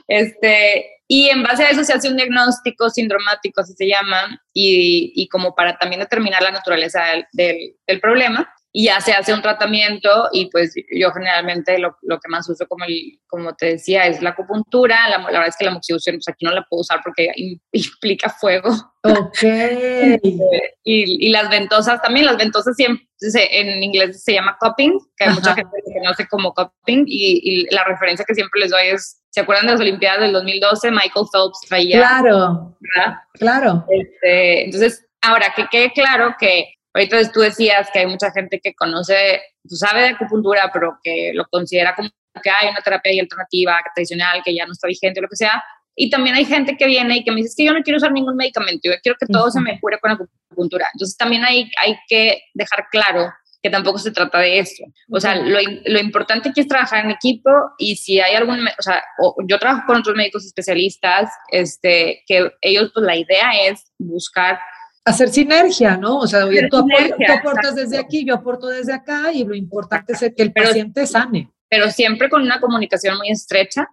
Este, 0.06 0.86
y 1.08 1.28
en 1.28 1.42
base 1.42 1.64
a 1.64 1.70
eso 1.70 1.84
se 1.84 1.92
hace 1.92 2.08
un 2.08 2.16
diagnóstico 2.16 2.90
sindromático, 2.90 3.60
así 3.60 3.74
se 3.74 3.86
llama, 3.86 4.40
y, 4.52 5.12
y 5.14 5.28
como 5.28 5.54
para 5.54 5.76
también 5.78 6.00
determinar 6.00 6.42
la 6.42 6.50
naturaleza 6.50 7.04
del, 7.04 7.26
del, 7.32 7.76
del 7.86 8.00
problema. 8.00 8.52
Y 8.78 8.84
ya 8.84 9.00
se 9.00 9.12
hace 9.12 9.32
un 9.32 9.40
tratamiento 9.40 10.28
y 10.32 10.50
pues 10.50 10.74
yo 10.90 11.10
generalmente 11.10 11.78
lo, 11.78 11.96
lo 12.02 12.20
que 12.20 12.28
más 12.28 12.46
uso 12.46 12.66
como, 12.68 12.84
el, 12.84 13.18
como 13.26 13.54
te 13.54 13.68
decía 13.68 14.06
es 14.06 14.20
la 14.20 14.30
acupuntura, 14.30 15.08
la, 15.08 15.16
la 15.16 15.24
verdad 15.24 15.48
es 15.48 15.56
que 15.56 15.64
la 15.64 15.70
moxibustión 15.70 16.16
pues 16.16 16.28
aquí 16.28 16.44
no 16.44 16.50
la 16.50 16.62
puedo 16.68 16.82
usar 16.82 17.00
porque 17.02 17.30
implica 17.72 18.28
fuego. 18.28 18.68
Ok. 19.02 19.42
y, 20.84 21.26
y, 21.26 21.30
las 21.30 21.48
ventosas 21.48 22.02
también, 22.02 22.26
las 22.26 22.36
ventosas 22.36 22.76
siempre, 22.76 23.08
en 23.50 23.82
inglés 23.82 24.22
se 24.22 24.34
llama 24.34 24.58
cupping, 24.60 24.98
que 25.16 25.24
hay 25.24 25.32
mucha 25.32 25.54
gente 25.54 25.74
que 25.82 25.98
conoce 25.98 26.28
como 26.28 26.52
cupping 26.52 27.04
y, 27.06 27.40
y, 27.42 27.74
la 27.74 27.82
referencia 27.84 28.26
que 28.28 28.34
siempre 28.34 28.60
les 28.60 28.72
doy 28.72 28.88
es, 28.88 29.22
¿se 29.30 29.40
acuerdan 29.40 29.68
de 29.68 29.72
las 29.72 29.80
Olimpiadas 29.80 30.20
del 30.20 30.32
2012? 30.34 30.90
Michael 30.90 31.26
Phelps 31.32 31.60
traía. 31.66 31.96
Claro. 31.96 32.76
¿verdad? 32.78 33.14
Claro. 33.32 33.86
Este, 33.88 34.64
entonces, 34.66 35.06
ahora 35.22 35.46
que 35.56 35.66
quede 35.70 35.92
claro 35.92 36.34
que 36.38 36.75
Ahorita 36.96 37.30
tú 37.30 37.40
decías 37.40 37.90
que 37.92 37.98
hay 37.98 38.06
mucha 38.06 38.30
gente 38.32 38.58
que 38.58 38.74
conoce, 38.74 39.42
pues 39.62 39.78
sabe 39.78 40.00
de 40.00 40.08
acupuntura, 40.08 40.70
pero 40.72 40.98
que 41.02 41.32
lo 41.34 41.44
considera 41.46 41.94
como 41.94 42.08
que 42.42 42.48
hay 42.48 42.70
una 42.70 42.80
terapia 42.80 43.20
alternativa, 43.20 43.78
tradicional, 43.94 44.40
que 44.42 44.54
ya 44.54 44.64
no 44.64 44.72
está 44.72 44.88
vigente, 44.88 45.20
o 45.20 45.22
lo 45.22 45.28
que 45.28 45.36
sea. 45.36 45.62
Y 45.94 46.08
también 46.08 46.36
hay 46.36 46.46
gente 46.46 46.74
que 46.78 46.86
viene 46.86 47.18
y 47.18 47.24
que 47.24 47.32
me 47.32 47.42
dice, 47.42 47.54
que 47.54 47.64
yo 47.64 47.74
no 47.74 47.82
quiero 47.82 47.98
usar 47.98 48.12
ningún 48.12 48.34
medicamento, 48.34 48.80
yo 48.84 48.94
quiero 49.02 49.18
que 49.20 49.26
todo 49.26 49.50
se 49.50 49.60
me 49.60 49.78
cure 49.78 49.98
con 49.98 50.12
acupuntura. 50.12 50.88
Entonces 50.94 51.18
también 51.18 51.44
hay, 51.44 51.70
hay 51.82 51.96
que 52.08 52.40
dejar 52.54 52.86
claro 52.90 53.30
que 53.62 53.68
tampoco 53.68 53.98
se 53.98 54.10
trata 54.10 54.38
de 54.38 54.58
eso. 54.60 54.84
O 55.10 55.20
sea, 55.20 55.36
lo, 55.36 55.58
lo, 55.84 55.98
importante 55.98 56.48
aquí 56.48 56.60
es 56.60 56.68
trabajar 56.68 57.04
en 57.04 57.10
equipo 57.10 57.50
y 57.78 57.96
si 57.96 58.20
hay 58.20 58.36
algún, 58.36 58.66
o 58.66 58.82
sea, 58.82 59.02
yo 59.46 59.58
trabajo 59.58 59.82
con 59.86 59.96
otros 59.96 60.16
médicos 60.16 60.46
especialistas, 60.46 61.30
este, 61.50 62.22
que 62.26 62.52
ellos, 62.62 62.90
pues 62.94 63.04
la 63.04 63.16
idea 63.16 63.50
es 63.66 63.92
buscar 63.98 64.58
hacer 65.06 65.28
sinergia, 65.28 65.96
¿no? 65.96 66.18
O 66.18 66.26
sea, 66.26 66.42
tú, 66.68 66.84
aportas 67.32 67.76
desde 67.76 67.96
aquí, 67.96 68.26
yo 68.26 68.34
aporto 68.34 68.66
desde 68.66 68.92
acá 68.92 69.32
y 69.32 69.44
lo 69.44 69.54
importante 69.54 70.12
es 70.12 70.18
que 70.36 70.42
el 70.42 70.52
paciente 70.52 71.06
sane. 71.06 71.48
Pero 71.68 71.90
siempre 71.90 72.28
con 72.28 72.42
una 72.42 72.60
comunicación 72.60 73.16
muy 73.16 73.30
estrecha, 73.30 73.88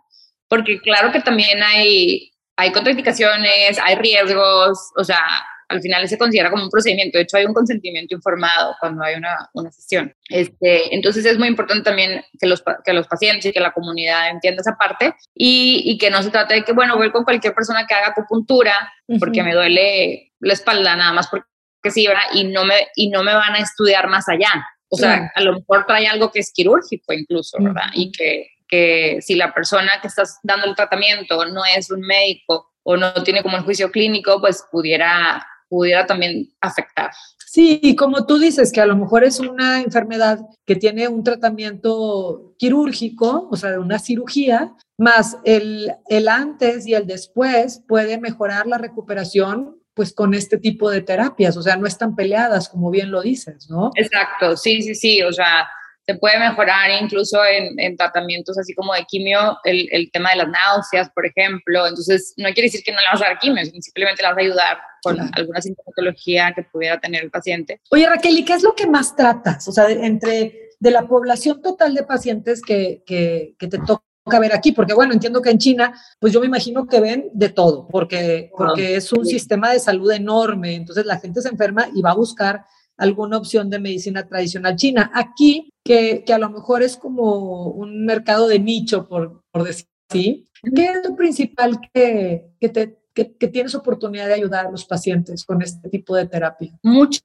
porque 0.47 0.79
claro 0.81 1.11
que 1.11 1.21
también 1.21 1.61
hay, 1.61 2.31
hay 2.55 2.71
contraindicaciones, 2.71 3.79
hay 3.81 3.95
riesgos, 3.95 4.91
o 4.97 5.03
sea, 5.03 5.23
al 5.69 5.81
final 5.81 6.07
se 6.07 6.17
considera 6.17 6.49
como 6.49 6.63
un 6.63 6.69
procedimiento. 6.69 7.17
De 7.17 7.23
hecho, 7.23 7.37
hay 7.37 7.45
un 7.45 7.53
consentimiento 7.53 8.15
informado 8.15 8.75
cuando 8.79 9.03
hay 9.03 9.15
una, 9.15 9.49
una 9.53 9.71
sesión. 9.71 10.13
Este, 10.29 10.93
entonces, 10.95 11.25
es 11.25 11.37
muy 11.37 11.47
importante 11.47 11.83
también 11.83 12.23
que 12.39 12.47
los, 12.47 12.63
que 12.83 12.93
los 12.93 13.07
pacientes 13.07 13.45
y 13.45 13.53
que 13.53 13.59
la 13.59 13.71
comunidad 13.71 14.29
entienda 14.29 14.61
esa 14.61 14.75
parte 14.75 15.13
y, 15.33 15.81
y, 15.85 15.97
que 15.97 16.09
no 16.09 16.21
se 16.23 16.31
trate 16.31 16.55
de 16.55 16.63
que, 16.63 16.73
bueno, 16.73 16.97
voy 16.97 17.11
con 17.11 17.23
cualquier 17.23 17.53
persona 17.53 17.85
que 17.87 17.93
haga 17.93 18.07
acupuntura 18.07 18.91
porque 19.19 19.43
me 19.43 19.53
duele 19.53 20.31
la 20.39 20.53
espalda 20.53 20.95
nada 20.95 21.13
más 21.13 21.27
porque 21.27 21.91
sí, 21.91 22.07
¿verdad? 22.07 22.23
Y 22.33 22.45
no 22.45 22.65
me, 22.65 22.87
y 22.95 23.09
no 23.09 23.23
me 23.23 23.33
van 23.33 23.55
a 23.55 23.59
estudiar 23.59 24.07
más 24.07 24.27
allá. 24.29 24.65
O 24.89 24.97
sea, 24.97 25.31
a 25.33 25.41
lo 25.41 25.53
mejor 25.53 25.85
trae 25.87 26.07
algo 26.07 26.31
que 26.31 26.39
es 26.39 26.51
quirúrgico 26.53 27.13
incluso, 27.13 27.57
¿verdad? 27.59 27.87
Y 27.93 28.11
que, 28.11 28.51
que 28.67 29.17
si 29.21 29.35
la 29.35 29.51
persona 29.51 29.93
que 29.99 30.07
estás 30.07 30.39
dando 30.43 30.67
el 30.67 30.75
tratamiento 30.75 31.45
no 31.45 31.63
es 31.75 31.89
un 31.89 32.01
médico 32.01 32.71
o 32.83 32.95
no 32.95 33.11
tiene 33.23 33.41
como 33.41 33.57
el 33.57 33.63
juicio 33.63 33.91
clínico, 33.91 34.39
pues 34.39 34.63
pudiera 34.71 35.45
pudiera 35.73 36.05
también 36.05 36.53
afectar. 36.61 37.09
Sí, 37.47 37.79
y 37.81 37.95
como 37.95 38.25
tú 38.27 38.37
dices, 38.37 38.71
que 38.71 38.81
a 38.81 38.85
lo 38.85 38.95
mejor 38.95 39.23
es 39.23 39.39
una 39.39 39.81
enfermedad 39.81 40.39
que 40.65 40.75
tiene 40.75 41.07
un 41.07 41.23
tratamiento 41.23 42.53
quirúrgico, 42.57 43.47
o 43.51 43.55
sea, 43.55 43.71
de 43.71 43.79
una 43.79 43.97
cirugía, 43.97 44.75
más 44.97 45.37
el, 45.45 45.91
el 46.07 46.27
antes 46.27 46.85
y 46.85 46.93
el 46.93 47.07
después 47.07 47.83
puede 47.87 48.19
mejorar 48.19 48.67
la 48.67 48.77
recuperación 48.77 49.77
pues 49.95 50.13
con 50.13 50.33
este 50.33 50.57
tipo 50.57 50.89
de 50.89 51.01
terapias, 51.01 51.57
o 51.57 51.61
sea, 51.61 51.75
no 51.75 51.87
están 51.87 52.15
peleadas, 52.15 52.69
como 52.69 52.89
bien 52.89 53.11
lo 53.11 53.21
dices, 53.21 53.69
¿no? 53.69 53.91
Exacto, 53.95 54.57
sí, 54.57 54.81
sí, 54.81 54.95
sí, 54.95 55.21
o 55.21 55.31
sea, 55.31 55.67
se 56.05 56.15
puede 56.15 56.37
mejorar 56.37 56.89
incluso 57.01 57.39
en, 57.45 57.95
tratamientos 57.95 58.57
así 58.57 58.73
como 58.73 58.93
de 58.93 59.05
quimio, 59.05 59.57
el, 59.63 59.87
el, 59.91 60.11
tema 60.11 60.31
de 60.31 60.37
las 60.37 60.49
náuseas, 60.49 61.09
por 61.15 61.25
ejemplo. 61.25 61.87
Entonces, 61.87 62.33
no 62.37 62.45
quiere 62.53 62.63
decir 62.63 62.83
que 62.83 62.91
no 62.91 62.99
le 62.99 63.05
vas 63.11 63.21
a 63.21 63.25
dar 63.25 63.39
quimio, 63.39 63.63
simplemente 63.65 64.21
le 64.21 64.27
vas 64.27 64.37
a 64.37 64.41
ayudar 64.41 64.77
con 65.01 65.19
alguna 65.19 65.61
sintomatología 65.61 66.53
que 66.53 66.63
pudiera 66.63 66.99
tener 66.99 67.23
el 67.23 67.31
paciente. 67.31 67.79
Oye, 67.91 68.07
Raquel, 68.07 68.37
¿y 68.37 68.45
qué 68.45 68.53
es 68.53 68.63
lo 68.63 68.75
que 68.75 68.87
más 68.87 69.15
tratas? 69.15 69.67
O 69.67 69.71
sea, 69.71 69.89
entre 69.89 70.71
de 70.79 70.91
la 70.91 71.07
población 71.07 71.61
total 71.61 71.93
de 71.93 72.03
pacientes 72.03 72.61
que, 72.61 73.03
que, 73.05 73.55
que 73.57 73.67
te 73.67 73.77
toca 73.77 74.39
ver 74.39 74.53
aquí, 74.53 74.73
porque 74.73 74.93
bueno, 74.93 75.13
entiendo 75.13 75.41
que 75.41 75.49
en 75.49 75.57
China, 75.57 75.93
pues 76.19 76.33
yo 76.33 76.41
me 76.41 76.47
imagino 76.47 76.87
que 76.87 76.99
ven 76.99 77.29
de 77.33 77.49
todo, 77.49 77.87
porque, 77.87 78.51
porque 78.57 78.97
es 78.97 79.11
un 79.13 79.25
sistema 79.25 79.71
de 79.71 79.79
salud 79.79 80.11
enorme, 80.11 80.75
entonces 80.75 81.05
la 81.05 81.19
gente 81.19 81.41
se 81.41 81.49
enferma 81.49 81.87
y 81.93 82.01
va 82.01 82.11
a 82.11 82.15
buscar 82.15 82.65
alguna 82.97 83.37
opción 83.37 83.69
de 83.69 83.79
medicina 83.79 84.27
tradicional 84.27 84.75
china. 84.75 85.11
Aquí, 85.13 85.69
que, 85.83 86.23
que 86.25 86.33
a 86.33 86.37
lo 86.37 86.49
mejor 86.49 86.83
es 86.83 86.97
como 86.97 87.67
un 87.67 88.05
mercado 88.05 88.47
de 88.47 88.59
nicho, 88.59 89.07
por, 89.07 89.43
por 89.51 89.63
decir 89.63 89.87
así, 90.09 90.45
¿qué 90.75 90.85
es 90.85 91.07
lo 91.07 91.15
principal 91.15 91.79
que, 91.93 92.51
que 92.59 92.69
te 92.69 93.03
que, 93.13 93.25
tienes 93.47 93.75
oportunidad 93.75 94.27
de 94.27 94.33
ayudar 94.33 94.65
a 94.65 94.71
los 94.71 94.85
pacientes 94.85 95.45
con 95.45 95.61
este 95.61 95.89
tipo 95.89 96.15
de 96.15 96.27
terapia? 96.27 96.73
Mucho 96.81 97.19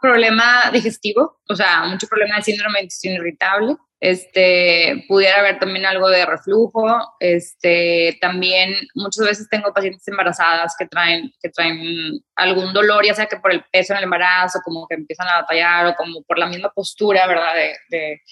problema 0.00 0.70
digestivo, 0.72 1.40
o 1.48 1.54
sea, 1.54 1.86
mucho 1.86 2.06
problema 2.08 2.36
de 2.36 2.42
síndrome 2.42 2.78
de 2.78 2.84
intestino 2.84 3.14
irritable. 3.14 3.76
Este, 4.00 5.04
pudiera 5.08 5.40
haber 5.40 5.58
también 5.58 5.84
algo 5.84 6.08
de 6.08 6.24
reflujo. 6.24 6.86
Este, 7.20 8.16
también 8.20 8.74
muchas 8.94 9.26
veces 9.26 9.48
tengo 9.50 9.74
pacientes 9.74 10.08
embarazadas 10.08 10.74
que 10.78 10.86
traen, 10.86 11.30
que 11.42 11.50
traen 11.50 12.24
algún 12.34 12.72
dolor, 12.72 13.04
ya 13.04 13.14
sea 13.14 13.26
que 13.26 13.36
por 13.36 13.52
el 13.52 13.62
peso 13.70 13.92
en 13.92 13.98
el 13.98 14.04
embarazo, 14.04 14.60
como 14.64 14.86
que 14.88 14.94
empiezan 14.94 15.28
a 15.28 15.42
batallar 15.42 15.86
o 15.86 15.94
como 15.96 16.22
por 16.22 16.38
la 16.38 16.46
misma 16.46 16.72
postura, 16.72 17.26
¿verdad? 17.26 17.54
De, 17.54 17.76
de 17.90 18.22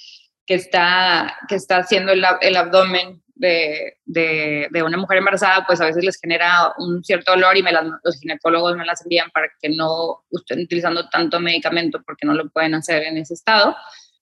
que 0.46 0.54
está, 0.54 1.36
que 1.46 1.56
está 1.56 1.76
haciendo 1.76 2.12
el, 2.12 2.24
abdomen 2.24 3.22
de, 3.34 3.98
de, 4.06 4.82
una 4.82 4.96
mujer 4.96 5.18
embarazada, 5.18 5.66
pues 5.66 5.78
a 5.82 5.84
veces 5.84 6.02
les 6.02 6.18
genera 6.18 6.72
un 6.78 7.04
cierto 7.04 7.32
dolor 7.32 7.54
y 7.58 7.62
me 7.62 7.70
los 7.72 8.18
ginecólogos 8.18 8.74
me 8.74 8.86
las 8.86 9.02
envían 9.02 9.30
para 9.30 9.48
que 9.60 9.68
no 9.68 10.24
estén 10.32 10.62
utilizando 10.62 11.06
tanto 11.10 11.38
medicamento 11.38 12.02
porque 12.02 12.26
no 12.26 12.32
lo 12.32 12.48
pueden 12.48 12.74
hacer 12.74 13.02
en 13.02 13.18
ese 13.18 13.34
estado. 13.34 13.76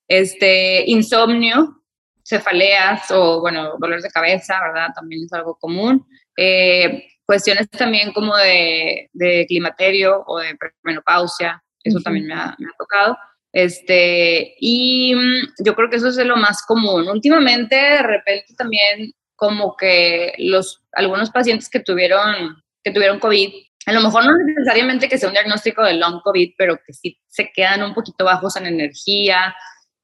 Este, 0.09 0.85
insomnio, 0.87 1.83
cefaleas 2.23 3.11
o, 3.11 3.41
bueno, 3.41 3.77
dolores 3.79 4.03
de 4.03 4.11
cabeza, 4.11 4.61
¿verdad? 4.61 4.89
También 4.95 5.25
es 5.25 5.33
algo 5.33 5.57
común. 5.57 6.07
Eh, 6.37 7.09
cuestiones 7.25 7.69
también 7.71 8.13
como 8.13 8.37
de, 8.37 9.11
de, 9.13 9.47
climaterio 9.47 10.25
o 10.27 10.39
de 10.39 10.57
menopausia, 10.83 11.63
eso 11.83 12.01
también 12.01 12.27
me 12.27 12.35
ha, 12.35 12.55
me 12.59 12.67
ha 12.67 12.77
tocado. 12.79 13.17
Este, 13.53 14.55
y 14.61 15.15
mm, 15.15 15.65
yo 15.65 15.75
creo 15.75 15.89
que 15.89 15.97
eso 15.97 16.09
es 16.09 16.17
lo 16.19 16.37
más 16.37 16.63
común. 16.67 17.09
Últimamente, 17.09 17.75
de 17.77 18.03
repente 18.03 18.55
también 18.57 19.13
como 19.35 19.77
que 19.77 20.35
los, 20.39 20.83
algunos 20.93 21.31
pacientes 21.31 21.69
que 21.69 21.81
tuvieron, 21.81 22.63
que 22.83 22.91
tuvieron 22.91 23.19
COVID, 23.19 23.51
a 23.87 23.93
lo 23.93 24.01
mejor 24.01 24.25
no 24.25 24.33
necesariamente 24.45 25.09
que 25.09 25.17
sea 25.17 25.29
un 25.29 25.35
diagnóstico 25.35 25.85
de 25.85 25.95
long 25.95 26.21
COVID, 26.23 26.55
pero 26.59 26.79
que 26.85 26.93
sí 26.93 27.21
se 27.29 27.53
quedan 27.53 27.83
un 27.83 27.95
poquito 27.95 28.25
bajos 28.25 28.57
en 28.57 28.67
energía 28.67 29.55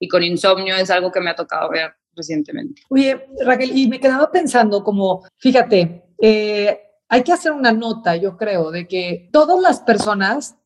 y 0.03 0.09
con 0.09 0.25
insomnio 0.25 0.75
es 0.75 0.91
algo 0.91 1.13
que 1.13 1.21
me 1.21 1.31
ha 1.31 1.37
tocado 1.37 1.71
ver 1.71 1.95
recientemente. 2.17 2.83
Oye, 2.89 3.29
Raquel, 3.45 3.71
y 3.77 3.87
me 3.87 4.01
quedaba 4.01 4.33
pensando 4.33 4.83
como, 4.83 5.25
fíjate, 5.39 6.03
eh, 6.21 6.81
hay 7.09 7.23
que 7.23 7.33
hacer 7.33 7.53
una 7.53 7.71
nota, 7.71 8.17
yo 8.17 8.37
creo, 8.37 8.73
de 8.73 8.89
que 8.89 9.29
todas 9.33 9.61
las 9.61 9.81
personas 9.81 10.57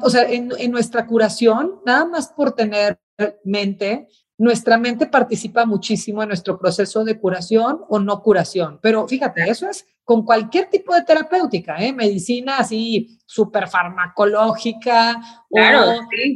o 0.00 0.10
sea, 0.10 0.22
en, 0.30 0.48
nuestra 0.70 1.06
curación, 1.06 1.80
nada 1.84 2.04
más 2.04 2.28
por 2.28 2.52
tener 2.52 3.00
mente, 3.44 4.08
nuestra 4.38 4.78
mente 4.78 5.06
participa 5.06 5.66
muchísimo 5.66 6.22
en 6.22 6.28
nuestro 6.28 6.58
proceso 6.58 7.04
de 7.04 7.18
curación 7.18 7.80
o 7.88 7.98
no 7.98 8.22
curación. 8.22 8.78
Pero 8.80 9.06
fíjate, 9.06 9.42
eso 9.48 9.68
es 9.68 9.86
con 10.04 10.22
cualquier 10.24 10.68
tipo 10.68 10.94
de 10.94 11.02
terapéutica, 11.02 11.76
¿eh? 11.78 11.92
medicina 11.92 12.58
así 12.58 13.18
súper 13.24 13.68
farmacológica 13.68 15.18
o 15.48 15.58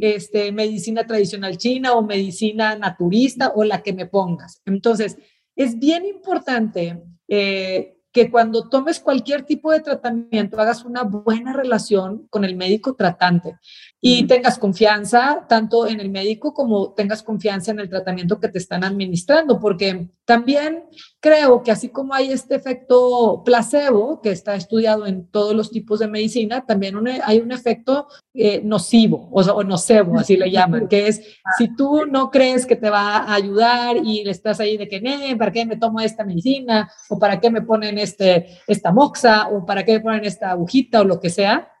este, 0.01 0.51
medicina 0.51 1.05
tradicional 1.05 1.55
china 1.57 1.93
o 1.93 2.01
medicina 2.01 2.75
naturista 2.75 3.53
o 3.55 3.63
la 3.63 3.81
que 3.83 3.93
me 3.93 4.07
pongas. 4.07 4.61
Entonces, 4.65 5.17
es 5.55 5.77
bien 5.77 6.05
importante 6.05 7.03
eh, 7.27 7.98
que 8.11 8.31
cuando 8.31 8.67
tomes 8.69 8.99
cualquier 8.99 9.43
tipo 9.43 9.71
de 9.71 9.81
tratamiento 9.81 10.59
hagas 10.59 10.83
una 10.83 11.03
buena 11.03 11.53
relación 11.53 12.27
con 12.29 12.43
el 12.43 12.55
médico 12.55 12.95
tratante 12.95 13.57
y 14.01 14.25
tengas 14.27 14.57
confianza 14.57 15.45
tanto 15.47 15.85
en 15.85 15.99
el 15.99 16.09
médico 16.09 16.53
como 16.53 16.93
tengas 16.93 17.21
confianza 17.21 17.71
en 17.71 17.79
el 17.79 17.89
tratamiento 17.89 18.39
que 18.39 18.47
te 18.47 18.57
están 18.57 18.83
administrando, 18.83 19.59
porque 19.59 20.09
también 20.25 20.85
creo 21.19 21.63
que 21.63 21.71
así 21.71 21.89
como 21.89 22.13
hay 22.13 22.31
este 22.31 22.55
efecto 22.55 23.43
placebo 23.43 24.21
que 24.21 24.31
está 24.31 24.55
estudiado 24.55 25.05
en 25.05 25.27
todos 25.27 25.53
los 25.53 25.69
tipos 25.69 25.99
de 25.99 26.07
medicina, 26.07 26.65
también 26.65 26.95
hay 27.23 27.39
un 27.39 27.51
efecto 27.51 28.07
eh, 28.33 28.61
nocivo 28.63 29.29
o, 29.31 29.41
o, 29.41 29.63
nocebo, 29.63 30.17
así 30.17 30.37
le 30.37 30.49
llaman, 30.49 30.87
que 30.87 31.07
es 31.07 31.21
si 31.57 31.75
tú 31.75 32.05
no 32.05 32.31
crees 32.31 32.65
que 32.65 32.77
te 32.77 32.89
va 32.89 33.17
a 33.17 33.33
ayudar 33.33 33.97
y 33.97 34.23
le 34.23 34.31
estás 34.31 34.59
ahí 34.59 34.77
de 34.77 34.87
que, 34.87 35.01
¿para 35.37 35.51
qué 35.51 35.65
me 35.65 35.75
tomo 35.75 35.99
esta 35.99 36.23
medicina? 36.23 36.89
¿O 37.09 37.19
para 37.19 37.39
qué 37.39 37.49
me 37.49 37.61
ponen 37.61 37.97
este, 37.99 38.59
esta 38.67 38.91
moxa? 38.91 39.47
¿O 39.49 39.65
para 39.65 39.83
qué 39.83 39.99
ponen 39.99 40.25
esta 40.25 40.51
agujita 40.51 41.01
o 41.01 41.05
lo 41.05 41.19
que 41.19 41.29
sea? 41.29 41.71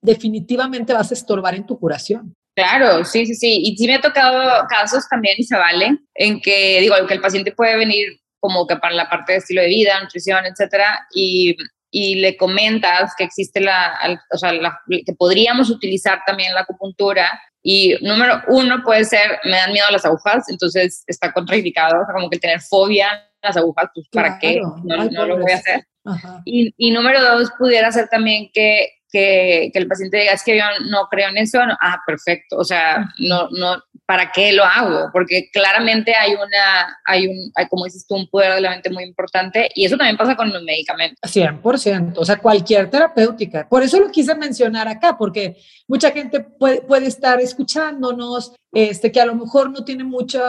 definitivamente 0.00 0.92
vas 0.92 1.12
a 1.12 1.14
estorbar 1.14 1.54
en 1.54 1.64
tu 1.64 1.78
curación. 1.78 2.34
Claro, 2.54 3.04
sí, 3.04 3.24
sí, 3.26 3.34
sí. 3.34 3.62
Y 3.62 3.76
sí 3.76 3.86
me 3.86 3.94
ha 3.94 4.00
tocado 4.00 4.66
casos 4.68 5.08
también, 5.08 5.36
y 5.38 5.44
se 5.44 5.56
vale, 5.56 5.98
en 6.14 6.40
que, 6.40 6.80
digo, 6.80 6.94
que 7.06 7.14
el 7.14 7.20
paciente 7.20 7.52
puede 7.52 7.76
venir 7.76 8.20
como 8.40 8.66
que 8.66 8.76
para 8.76 8.94
la 8.94 9.08
parte 9.08 9.32
de 9.32 9.38
estilo 9.38 9.62
de 9.62 9.68
vida, 9.68 10.00
nutrición, 10.02 10.44
etcétera, 10.44 11.06
y, 11.14 11.56
y 11.94 12.16
le 12.16 12.38
comentas 12.38 13.14
que 13.16 13.24
existe 13.24 13.60
la, 13.60 14.18
o 14.32 14.38
sea, 14.38 14.50
que 14.88 15.12
podríamos 15.12 15.68
utilizar 15.70 16.20
también 16.26 16.54
la 16.54 16.62
acupuntura. 16.62 17.40
Y 17.62 17.94
número 18.00 18.42
uno 18.48 18.82
puede 18.82 19.04
ser, 19.04 19.38
me 19.44 19.52
dan 19.52 19.72
miedo 19.72 19.86
las 19.92 20.04
agujas, 20.04 20.48
entonces 20.48 21.04
está 21.06 21.32
contraindicado, 21.32 22.00
o 22.02 22.04
sea, 22.04 22.14
como 22.14 22.30
que 22.30 22.38
tener 22.38 22.60
fobia 22.60 23.08
a 23.12 23.46
las 23.46 23.56
agujas, 23.56 23.90
pues 23.94 24.08
¿para 24.10 24.38
qué? 24.38 24.60
No, 24.84 25.04
no 25.04 25.26
lo 25.26 25.38
voy 25.38 25.52
a 25.52 25.56
hacer. 25.56 25.86
Y, 26.44 26.74
y, 26.76 26.90
número 26.90 27.20
dos, 27.22 27.52
pudiera 27.56 27.92
ser 27.92 28.08
también 28.08 28.50
que 28.52 28.90
que, 29.12 29.70
que, 29.72 29.78
el 29.78 29.86
paciente 29.86 30.16
diga, 30.16 30.32
es 30.32 30.42
que 30.42 30.56
yo 30.56 30.64
no 30.88 31.06
creo 31.10 31.28
en 31.28 31.36
eso, 31.36 31.60
ah, 31.60 32.00
perfecto, 32.06 32.56
o 32.56 32.64
sea, 32.64 33.06
no, 33.18 33.48
no, 33.50 33.76
¿para 34.12 34.30
qué 34.30 34.52
lo 34.52 34.62
hago? 34.62 35.08
Porque 35.10 35.48
claramente 35.50 36.14
hay 36.14 36.34
una, 36.34 36.98
hay 37.06 37.28
un, 37.28 37.50
hay, 37.54 37.66
como 37.68 37.86
dices 37.86 38.06
tú, 38.06 38.14
un 38.14 38.28
poder 38.28 38.56
de 38.56 38.60
la 38.60 38.68
mente 38.68 38.90
muy 38.90 39.04
importante 39.04 39.70
y 39.74 39.86
eso 39.86 39.96
también 39.96 40.18
pasa 40.18 40.36
con 40.36 40.52
los 40.52 40.62
medicamentos. 40.62 41.18
100%, 41.34 42.12
o 42.18 42.22
sea, 42.22 42.36
cualquier 42.36 42.90
terapéutica. 42.90 43.66
Por 43.66 43.82
eso 43.82 43.98
lo 43.98 44.10
quise 44.10 44.34
mencionar 44.34 44.86
acá, 44.86 45.16
porque 45.16 45.56
mucha 45.88 46.10
gente 46.10 46.40
puede, 46.40 46.82
puede 46.82 47.06
estar 47.06 47.40
escuchándonos, 47.40 48.52
este, 48.70 49.10
que 49.10 49.20
a 49.22 49.24
lo 49.24 49.34
mejor 49.34 49.70
no 49.70 49.82
tiene 49.82 50.04
mucho 50.04 50.42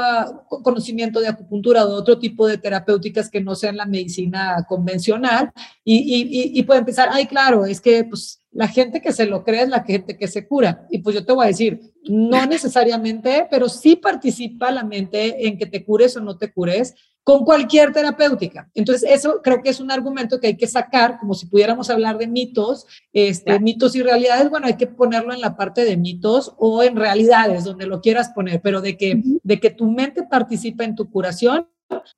conocimiento 0.61 1.21
de 1.21 1.29
acupuntura 1.29 1.85
o 1.85 1.87
de 1.87 1.95
otro 1.95 2.19
tipo 2.19 2.45
de 2.45 2.57
terapéuticas 2.57 3.29
que 3.29 3.39
no 3.39 3.55
sean 3.55 3.77
la 3.77 3.85
medicina 3.85 4.57
convencional 4.67 5.53
y, 5.85 5.99
y, 5.99 6.59
y 6.59 6.63
puede 6.63 6.83
pensar, 6.83 7.07
ay, 7.13 7.27
claro, 7.27 7.65
es 7.65 7.79
que 7.79 8.03
pues 8.03 8.42
la 8.53 8.67
gente 8.67 9.01
que 9.01 9.11
se 9.11 9.25
lo 9.25 9.43
cree 9.43 9.63
es 9.63 9.69
la 9.69 9.83
gente 9.83 10.17
que 10.17 10.27
se 10.27 10.47
cura. 10.47 10.87
Y 10.89 10.99
pues 10.99 11.15
yo 11.15 11.25
te 11.25 11.33
voy 11.33 11.45
a 11.45 11.47
decir, 11.47 11.79
no 12.03 12.45
necesariamente, 12.47 13.47
pero 13.49 13.69
sí 13.69 13.95
participa 13.95 14.71
la 14.71 14.83
mente 14.83 15.47
en 15.47 15.57
que 15.57 15.65
te 15.65 15.83
cures 15.83 16.15
o 16.17 16.21
no 16.21 16.37
te 16.37 16.51
cures 16.51 16.93
con 17.23 17.45
cualquier 17.45 17.93
terapéutica. 17.93 18.69
Entonces, 18.73 19.09
eso 19.09 19.39
creo 19.41 19.61
que 19.61 19.69
es 19.69 19.79
un 19.79 19.91
argumento 19.91 20.39
que 20.39 20.47
hay 20.47 20.57
que 20.57 20.67
sacar, 20.67 21.17
como 21.19 21.33
si 21.33 21.45
pudiéramos 21.45 21.89
hablar 21.89 22.17
de 22.17 22.27
mitos, 22.27 22.85
este, 23.13 23.59
mitos 23.61 23.95
y 23.95 24.03
realidades, 24.03 24.49
bueno, 24.49 24.67
hay 24.67 24.75
que 24.75 24.87
ponerlo 24.87 25.33
en 25.33 25.39
la 25.39 25.55
parte 25.55 25.85
de 25.85 25.95
mitos 25.95 26.53
o 26.57 26.83
en 26.83 26.97
realidades, 26.97 27.63
donde 27.63 27.87
lo 27.87 28.01
quieras 28.01 28.31
poner, 28.35 28.61
pero 28.61 28.81
de 28.81 28.97
que, 28.97 29.21
de 29.41 29.59
que 29.59 29.69
tu 29.69 29.89
mente 29.89 30.23
participa 30.23 30.83
en 30.83 30.95
tu 30.95 31.09
curación, 31.09 31.67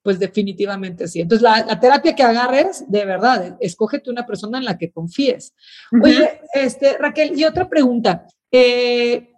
pues 0.01 0.20
definitivamente 0.20 1.08
sí. 1.08 1.22
Entonces, 1.22 1.41
la, 1.41 1.79
terapia 1.79 2.15
que 2.15 2.24
agarres, 2.24 2.86
de 2.88 3.05
verdad, 3.05 3.58
escógete 3.60 4.10
una 4.10 4.25
persona 4.25 4.58
en 4.58 4.65
la 4.65 4.77
que 4.77 4.91
confíes. 4.91 5.53
Oye, 6.01 6.41
este, 6.53 6.98
Raquel, 6.98 7.38
y 7.38 7.44
otra 7.44 7.67
pregunta. 7.70 8.25
Eh, 8.51 9.32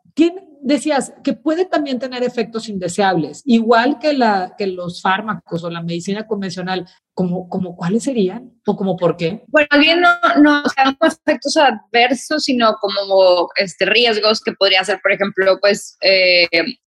decías 0.68 1.14
que 1.24 1.32
puede 1.32 1.66
también 1.66 1.98
tener 1.98 2.24
efectos 2.24 2.68
indeseables, 2.68 3.42
igual 3.46 4.00
que, 4.00 4.12
la, 4.12 4.54
que 4.58 4.68
los 4.68 5.02
fármacos 5.02 5.64
o 5.64 5.70
la 5.70 5.82
medicina 5.82 6.28
convencional, 6.28 6.86
como, 7.14 7.48
como 7.48 7.76
cuáles 7.78 8.04
serían 8.04 8.52
o 8.66 8.76
como 8.76 8.98
por 8.98 9.16
qué? 9.16 9.44
Bueno, 9.48 9.70
bien 9.80 10.02
no, 10.02 10.10
no, 10.42 10.62
o 10.64 10.70
sea, 10.70 10.86
no 10.86 11.08
efectos 11.08 11.56
adversos, 11.56 12.44
sino 12.44 12.76
como 12.82 13.48
este, 13.56 13.86
riesgos 13.86 14.42
que 14.42 14.52
podría 14.52 14.84
ser, 14.84 15.00
por 15.02 15.14
ejemplo, 15.14 15.58
pues 15.62 15.98
eh, 16.02 16.48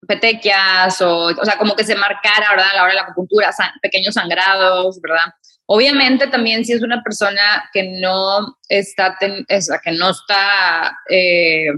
petequias 0.06 1.02
o, 1.02 1.26
o 1.26 1.44
sea, 1.44 1.58
como 1.58 1.74
que 1.74 1.84
se 1.84 1.96
marcara, 1.96 2.50
¿verdad? 2.50 2.70
A 2.70 2.76
la 2.76 2.82
hora 2.84 2.92
de 2.92 2.96
la 2.96 3.02
acupuntura, 3.02 3.50
pequeños 3.82 4.14
sangrados, 4.14 5.00
¿verdad? 5.00 5.32
Obviamente 5.66 6.28
también 6.28 6.64
si 6.64 6.74
es 6.74 6.82
una 6.82 7.02
persona 7.02 7.68
que 7.72 7.98
no 8.00 8.56
está, 8.68 9.16
es, 9.48 9.68
que 9.82 9.92
no 9.92 10.10
está, 10.10 10.96
eh, 11.10 11.72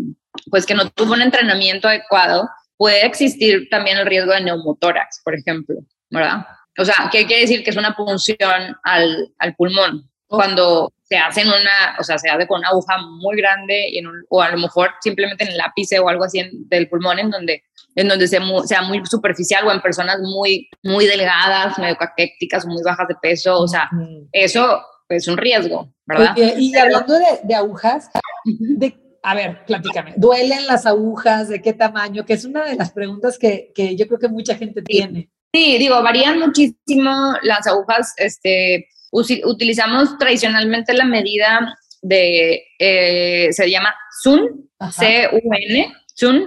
pues 0.50 0.66
que 0.66 0.74
no 0.74 0.88
tuvo 0.90 1.14
un 1.14 1.22
entrenamiento 1.22 1.88
adecuado, 1.88 2.48
puede 2.76 3.06
existir 3.06 3.68
también 3.70 3.98
el 3.98 4.06
riesgo 4.06 4.32
de 4.32 4.42
neumotórax, 4.42 5.22
por 5.24 5.34
ejemplo, 5.34 5.76
¿verdad? 6.10 6.46
O 6.78 6.84
sea, 6.84 7.08
¿qué 7.10 7.26
quiere 7.26 7.42
decir? 7.42 7.64
Que 7.64 7.70
es 7.70 7.76
una 7.76 7.94
punción 7.94 8.76
al, 8.82 9.32
al 9.38 9.54
pulmón. 9.56 10.10
Cuando 10.28 10.92
se 11.04 11.16
hacen 11.16 11.46
una, 11.46 11.96
o 12.00 12.02
sea, 12.02 12.18
se 12.18 12.28
hace 12.28 12.46
con 12.46 12.58
una 12.58 12.68
aguja 12.68 12.98
muy 12.98 13.36
grande 13.36 13.88
y 13.90 13.98
en 13.98 14.06
o 14.28 14.42
a 14.42 14.50
lo 14.50 14.58
mejor 14.58 14.90
simplemente 15.00 15.44
en 15.44 15.52
el 15.52 15.60
ápice 15.60 16.00
o 16.00 16.08
algo 16.08 16.24
así 16.24 16.42
del 16.52 16.88
pulmón 16.88 17.20
en 17.20 17.30
donde 17.30 17.62
en 17.96 18.08
donde 18.08 18.28
sea 18.28 18.40
muy, 18.40 18.66
sea 18.66 18.82
muy 18.82 19.04
superficial 19.06 19.66
o 19.66 19.72
en 19.72 19.80
personas 19.80 20.18
muy, 20.20 20.68
muy 20.82 21.06
delgadas, 21.06 21.78
medio 21.78 21.96
caquéticas 21.96 22.66
muy 22.66 22.82
bajas 22.82 23.08
de 23.08 23.14
peso, 23.20 23.58
o 23.58 23.66
sea, 23.66 23.88
eso 24.32 24.82
es 25.08 25.26
un 25.28 25.38
riesgo, 25.38 25.88
¿verdad? 26.04 26.36
y 26.36 26.76
hablando 26.76 27.14
de, 27.14 27.40
de 27.44 27.54
agujas, 27.54 28.10
de, 28.44 28.94
a 29.26 29.34
ver, 29.34 29.64
platícame, 29.66 30.14
¿duelen 30.16 30.66
las 30.66 30.86
agujas? 30.86 31.48
¿De 31.48 31.60
qué 31.60 31.72
tamaño? 31.72 32.24
Que 32.24 32.34
es 32.34 32.44
una 32.44 32.64
de 32.64 32.76
las 32.76 32.92
preguntas 32.92 33.36
que, 33.40 33.72
que 33.74 33.96
yo 33.96 34.06
creo 34.06 34.20
que 34.20 34.28
mucha 34.28 34.54
gente 34.54 34.82
tiene. 34.82 35.30
Sí, 35.52 35.78
digo, 35.78 36.00
varían 36.00 36.38
muchísimo 36.38 37.34
las 37.42 37.66
agujas, 37.66 38.14
este, 38.18 38.86
utilizamos 39.10 40.16
tradicionalmente 40.18 40.94
la 40.94 41.06
medida 41.06 41.76
de, 42.02 42.62
eh, 42.78 43.48
se 43.50 43.68
llama 43.68 43.92
SUN, 44.22 44.70
C-U-N, 44.92 45.92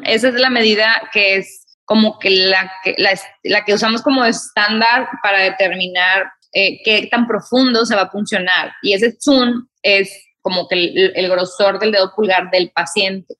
esa 0.05 0.27
es 0.29 0.33
la 0.35 0.49
medida 0.49 1.01
que 1.11 1.35
es 1.35 1.65
como 1.83 2.17
que 2.17 2.29
la 2.29 2.71
que, 2.81 2.95
la, 3.43 3.65
que 3.65 3.73
usamos 3.73 4.01
como 4.03 4.23
estándar 4.23 5.09
para 5.21 5.39
determinar 5.39 6.31
eh, 6.53 6.81
qué 6.85 7.07
tan 7.11 7.27
profundo 7.27 7.85
se 7.85 7.95
va 7.95 8.03
a 8.03 8.09
funcionar. 8.09 8.71
Y 8.83 8.93
ese 8.93 9.17
Zun 9.19 9.67
es 9.83 10.09
como 10.41 10.67
que 10.67 11.11
el, 11.15 11.29
grosor 11.29 11.79
del 11.79 11.91
dedo 11.91 12.13
pulgar 12.15 12.49
del 12.51 12.71
paciente. 12.71 13.35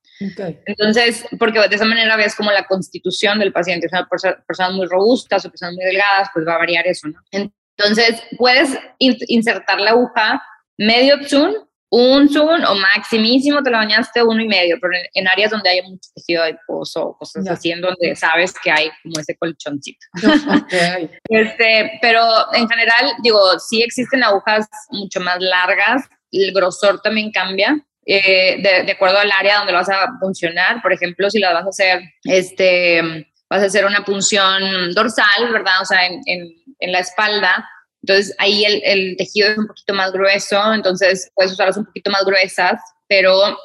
Entonces, 0.66 1.26
porque 1.38 1.60
de 1.60 1.76
esa 1.76 1.86
manera 1.86 2.18
ves 2.18 2.36
como 2.36 2.52
la 2.52 2.66
constitución 2.66 3.40
del 3.40 3.54
paciente, 3.54 3.88
o 3.88 3.90
sea, 3.90 4.08
personas 4.46 4.74
muy 4.74 4.86
robustas 4.88 5.46
o 5.46 5.50
personas 5.50 5.76
muy 5.76 5.86
delgadas, 5.86 6.30
pues 6.34 6.46
va 6.46 6.56
a 6.56 6.60
variar 6.60 6.86
eso, 6.88 7.08
¿no? 7.08 7.20
Entonces, 7.32 8.22
puedes 8.38 8.78
insertar 9.00 9.80
la 9.80 9.92
aguja 9.92 10.44
medio 10.78 11.18
Zun 11.28 11.70
un 11.92 12.30
zoom 12.30 12.64
o 12.64 12.76
maximísimo 12.76 13.64
te 13.64 13.72
lo 13.72 13.78
bañaste 13.78 14.22
uno 14.22 14.42
y 14.42 14.48
medio, 14.48 14.78
pero 14.80 14.94
en, 15.14 15.28
áreas 15.28 15.52
donde 15.52 15.70
hay 15.70 15.82
mucho 15.82 16.10
tejido 16.16 16.44
adiposo 16.44 17.08
o 17.08 17.18
cosas 17.18 17.48
así, 17.48 17.72
en 17.72 17.82
donde 17.82 18.16
sabes 18.16 18.54
que 18.64 18.72
hay 18.72 18.90
como 19.02 19.20
ese 19.20 19.36
colchoncito. 19.36 20.06
este, 21.30 22.00
pero 22.02 22.24
en 22.54 22.70
general, 22.70 23.14
digo, 23.24 23.40
sí 23.60 23.82
existen 23.82 24.24
agujas 24.24 24.68
mucho 24.92 25.20
más 25.20 25.40
largas, 25.40 26.08
el 26.32 26.54
grosor 26.54 27.02
también 27.02 27.32
cambia. 27.32 27.80
Eh, 28.06 28.62
de, 28.62 28.92
acuerdo 28.92 29.20
al 29.20 29.32
área 29.32 29.58
donde 29.58 29.72
lo 29.72 29.78
vas 29.78 29.90
a 29.90 30.08
funcionar, 30.20 30.82
por 30.82 30.92
ejemplo, 30.92 31.30
si 31.30 31.38
la 31.38 31.54
vas 31.54 31.66
a 31.66 31.70
hacer, 31.70 32.02
este, 32.24 33.28
vas 33.48 33.62
a 33.62 33.66
hacer 33.68 33.86
una 33.86 34.04
punción 34.04 34.92
dorsal, 34.94 35.52
¿verdad? 35.52 35.82
O 35.82 35.86
sea, 35.86 36.08
en 36.08 36.92
la 36.92 37.00
espalda, 37.00 37.70
entonces 38.02 38.36
ahí 38.38 38.64
el, 38.66 38.82
el, 38.84 39.18
tejido 39.18 39.50
es 39.50 39.58
un 39.58 39.68
poquito 39.68 39.94
más 39.94 40.12
grueso, 40.12 40.74
entonces 40.74 41.32
puedes 41.36 41.52
usarlas 41.52 41.78
un 41.78 41.86
poquito 41.86 42.12
más 42.12 42.24
gruesas, 42.26 42.82
pero 43.08 43.58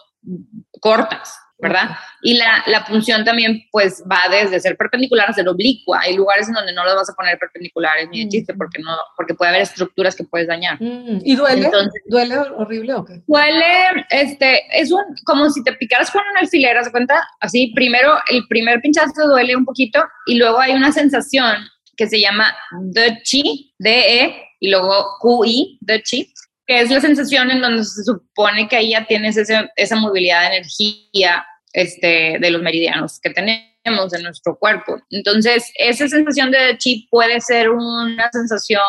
cortas, 0.80 1.36
¿verdad? 1.58 1.90
Y 2.22 2.34
la, 2.36 2.62
la 2.66 2.84
punción 2.84 3.24
también 3.24 3.62
pues 3.70 4.02
va 4.10 4.28
desde 4.30 4.60
ser 4.60 4.76
perpendicular 4.76 5.30
a 5.30 5.32
ser 5.32 5.48
oblicua. 5.48 6.00
Hay 6.02 6.16
lugares 6.16 6.48
en 6.48 6.54
donde 6.54 6.72
no 6.72 6.84
las 6.84 6.96
vas 6.96 7.10
a 7.10 7.14
poner 7.14 7.38
perpendiculares 7.38 8.08
ni 8.10 8.24
de 8.24 8.28
chiste 8.28 8.54
porque, 8.54 8.82
no, 8.82 8.96
porque 9.16 9.34
puede 9.34 9.50
haber 9.50 9.62
estructuras 9.62 10.16
que 10.16 10.24
puedes 10.24 10.48
dañar. 10.48 10.80
Mm, 10.80 11.20
¿Y 11.24 11.36
duele? 11.36 11.70
¿Duele 12.06 12.38
horrible 12.56 12.94
o 12.94 13.04
qué? 13.04 13.22
Duele, 13.26 14.06
este, 14.10 14.62
es 14.72 14.90
un, 14.90 15.02
como 15.24 15.48
si 15.50 15.62
te 15.62 15.72
picaras 15.74 16.10
con 16.10 16.22
una 16.30 16.40
alfiler, 16.40 16.82
¿se 16.82 16.90
cuenta? 16.90 17.26
Así, 17.40 17.72
primero, 17.74 18.14
el 18.28 18.46
primer 18.48 18.80
pinchazo 18.80 19.28
duele 19.28 19.56
un 19.56 19.64
poquito 19.64 20.02
y 20.26 20.36
luego 20.36 20.58
hay 20.60 20.72
una 20.72 20.92
sensación 20.92 21.56
que 21.96 22.08
se 22.08 22.20
llama 22.20 22.54
de 22.80 23.20
chi, 23.22 23.72
DE, 23.78 24.34
y 24.60 24.70
luego 24.70 25.18
QI, 25.20 25.78
de 25.82 26.02
chi, 26.02 26.32
que 26.66 26.80
es 26.80 26.90
la 26.90 27.00
sensación 27.00 27.50
en 27.50 27.60
donde 27.60 27.84
se 27.84 28.04
supone 28.04 28.68
que 28.68 28.76
ahí 28.76 28.90
ya 28.90 29.06
tienes 29.06 29.36
esa 29.36 29.96
movilidad 29.96 30.42
de 30.42 30.56
energía 30.56 31.46
este, 31.72 32.38
de 32.40 32.50
los 32.50 32.62
meridianos 32.62 33.20
que 33.20 33.30
tenemos 33.30 34.14
en 34.14 34.22
nuestro 34.22 34.58
cuerpo. 34.58 34.96
Entonces, 35.10 35.70
esa 35.74 36.08
sensación 36.08 36.50
de 36.50 36.78
chi 36.78 37.06
puede 37.10 37.40
ser 37.40 37.70
una 37.70 38.30
sensación 38.32 38.80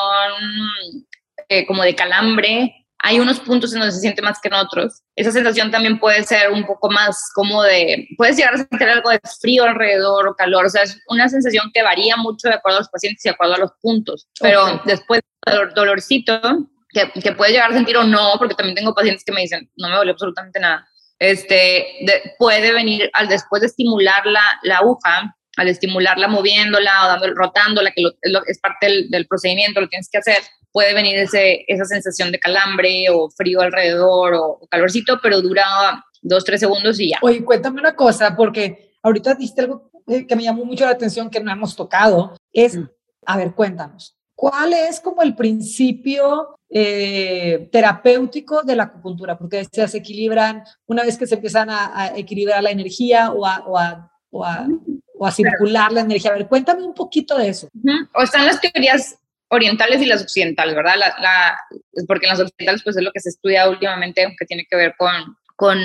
eh, 1.49 1.65
como 1.65 1.83
de 1.83 1.95
calambre, 1.95 2.85
hay 2.99 3.19
unos 3.19 3.39
puntos 3.39 3.71
en 3.71 3.79
donde 3.79 3.93
se 3.93 3.99
siente 3.99 4.23
más 4.23 4.39
que 4.41 4.47
en 4.47 4.55
otros. 4.55 5.03
Esa 5.15 5.31
sensación 5.31 5.69
también 5.69 5.99
puede 5.99 6.23
ser 6.23 6.51
un 6.51 6.65
poco 6.65 6.89
más 6.89 7.29
como 7.35 7.61
de, 7.61 8.07
puedes 8.17 8.35
llegar 8.35 8.55
a 8.55 8.57
sentir 8.57 8.88
algo 8.88 9.11
de 9.11 9.19
frío 9.41 9.63
alrededor 9.63 10.27
o 10.27 10.35
calor, 10.35 10.65
o 10.65 10.69
sea, 10.69 10.83
es 10.83 10.99
una 11.07 11.29
sensación 11.29 11.69
que 11.71 11.83
varía 11.83 12.17
mucho 12.17 12.47
de 12.47 12.55
acuerdo 12.55 12.77
a 12.77 12.81
los 12.81 12.89
pacientes 12.89 13.23
y 13.23 13.29
de 13.29 13.33
acuerdo 13.33 13.55
a 13.55 13.59
los 13.59 13.71
puntos, 13.79 14.27
pero 14.39 14.81
después 14.85 15.21
dolorcito, 15.75 16.67
que, 16.95 17.12
que 17.21 17.34
puedes 17.34 17.53
llegar 17.53 17.71
a 17.71 17.75
sentir 17.75 17.97
o 17.97 18.03
no, 18.03 18.36
porque 18.38 18.55
también 18.55 18.75
tengo 18.75 18.95
pacientes 18.95 19.25
que 19.25 19.34
me 19.34 19.41
dicen, 19.41 19.69
no 19.75 19.89
me 19.89 19.95
dolió 19.95 20.13
absolutamente 20.13 20.60
nada, 20.62 20.88
este, 21.19 21.86
puede 22.39 22.71
venir 22.71 23.10
al 23.13 23.27
después 23.27 23.62
de 23.62 23.67
estimular 23.67 24.25
la, 24.25 24.41
la 24.63 24.77
aguja, 24.77 25.36
al 25.58 25.67
estimularla 25.67 26.27
moviéndola 26.27 27.05
o 27.05 27.08
dando, 27.08 27.34
rotándola, 27.34 27.91
que 27.91 28.03
es, 28.47 28.60
parte 28.60 28.88
del, 28.88 29.10
del, 29.10 29.27
procedimiento, 29.27 29.81
lo 29.81 29.88
tienes 29.88 30.10
que 30.10 30.17
hacer, 30.17 30.38
puede 30.71 30.93
venir 30.93 31.17
ese, 31.17 31.63
esa 31.67 31.86
sensación 31.86 32.31
de 32.31 32.39
calambre 32.39 33.10
o 33.10 33.29
frío 33.29 33.62
alrededor 33.62 34.34
o, 34.36 34.60
calorcito, 34.69 35.19
pero 35.21 35.41
dura 35.41 35.65
dos, 36.21 36.43
tres 36.43 36.60
segundos 36.62 36.99
y 36.99 37.10
ya. 37.10 37.19
Oye, 37.21 37.43
cuéntame 37.43 37.79
una 37.79 37.95
cosa, 37.95 38.36
porque 38.36 38.93
ahorita 39.03 39.36
diste 39.36 39.62
algo 39.62 39.91
eh, 40.08 40.25
que 40.25 40.36
me 40.36 40.43
llamó 40.43 40.65
mucho 40.65 40.86
la 40.86 40.91
atención 40.91 41.29
que 41.29 41.41
no 41.41 41.51
hemos 41.51 41.75
tocado, 41.75 42.36
es, 42.51 42.75
mm. 42.75 42.89
a 43.25 43.38
ver, 43.38 43.53
cuéntanos, 43.53 44.14
¿cuál 44.36 44.74
es 44.74 45.00
como 45.00 45.21
el 45.21 45.36
principio 45.36 46.60
eh, 46.69 47.69
terapéutico 47.71 48.62
de 48.63 48.76
la 48.76 48.84
acupuntura? 48.84 49.38
Porque 49.38 49.65
se 49.65 49.98
equilibran, 49.98 50.63
una 50.86 51.04
vez 51.04 51.17
que 51.17 51.28
se 51.28 51.36
empiezan 51.36 51.69
a, 51.69 52.12
equilibrar 52.15 52.62
la 52.62 52.71
energía 52.71 53.32
o 53.32 53.45
a, 53.45 53.60
o 53.65 53.78
a, 53.78 54.12
o 54.30 54.45
a, 54.45 54.67
o 55.17 55.26
a 55.26 55.32
circular 55.32 55.91
la 55.91 56.02
energía. 56.02 56.32
A 56.32 56.36
ver, 56.36 56.48
cuéntame 56.48 56.84
un 56.84 56.93
poquito 56.93 57.38
de 57.38 57.50
eso. 57.50 57.69
O 58.13 58.21
están 58.21 58.45
las 58.45 58.60
teorías 58.60 59.17
orientales 59.50 60.02
y 60.02 60.06
las 60.06 60.21
occidentales, 60.21 60.76
¿verdad? 60.76 60.95
La, 60.98 61.58
porque 62.08 62.26
en 62.26 62.32
las 62.32 62.39
occidentales 62.39 62.84
pues 62.84 62.98
es 62.98 63.04
lo 63.04 63.12
que 63.12 63.19
se 63.19 63.30
estudia 63.30 63.69
últimamente, 63.69 64.36
que 64.38 64.45
tiene 64.45 64.65
que 64.69 64.76
ver 64.76 64.95
con, 64.98 65.38
con 65.56 65.78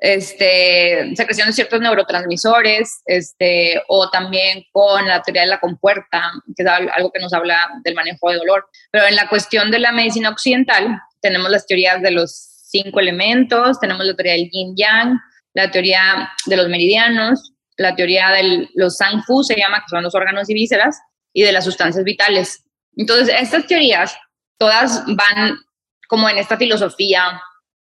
este, 0.00 1.14
secreción 1.14 1.46
de 1.46 1.52
ciertos 1.52 1.80
neurotransmisores, 1.80 3.02
este, 3.04 3.82
o 3.88 4.08
también 4.10 4.64
con 4.72 5.06
la 5.06 5.22
teoría 5.22 5.42
de 5.42 5.48
la 5.48 5.60
compuerta, 5.60 6.32
que 6.56 6.62
es 6.62 6.68
algo 6.68 7.12
que 7.12 7.20
nos 7.20 7.32
habla 7.34 7.68
del 7.84 7.94
manejo 7.94 8.30
de 8.30 8.38
dolor. 8.38 8.66
Pero 8.90 9.06
en 9.06 9.14
la 9.14 9.28
cuestión 9.28 9.70
de 9.70 9.78
la 9.78 9.92
medicina 9.92 10.30
occidental, 10.30 10.98
tenemos 11.20 11.50
las 11.50 11.66
teorías 11.66 12.00
de 12.00 12.12
los 12.12 12.32
cinco 12.70 12.98
elementos, 12.98 13.78
tenemos 13.78 14.06
la 14.06 14.14
teoría 14.14 14.32
del 14.32 14.48
yin-yang, 14.50 15.20
la 15.52 15.70
teoría 15.70 16.30
de 16.46 16.56
los 16.56 16.68
meridianos, 16.68 17.52
la 17.76 17.94
teoría 17.94 18.30
de 18.30 18.68
los 18.74 18.96
Sang-Fu, 18.96 19.42
se 19.42 19.56
llama, 19.56 19.80
que 19.80 19.90
son 19.90 20.02
los 20.02 20.14
órganos 20.14 20.48
y 20.48 20.54
vísceras, 20.54 20.98
y 21.32 21.42
de 21.42 21.52
las 21.52 21.64
sustancias 21.64 22.04
vitales. 22.04 22.64
Entonces, 22.96 23.34
estas 23.38 23.66
teorías 23.66 24.16
todas 24.58 25.04
van 25.06 25.58
como 26.08 26.28
en 26.28 26.38
esta 26.38 26.56
filosofía 26.56 27.40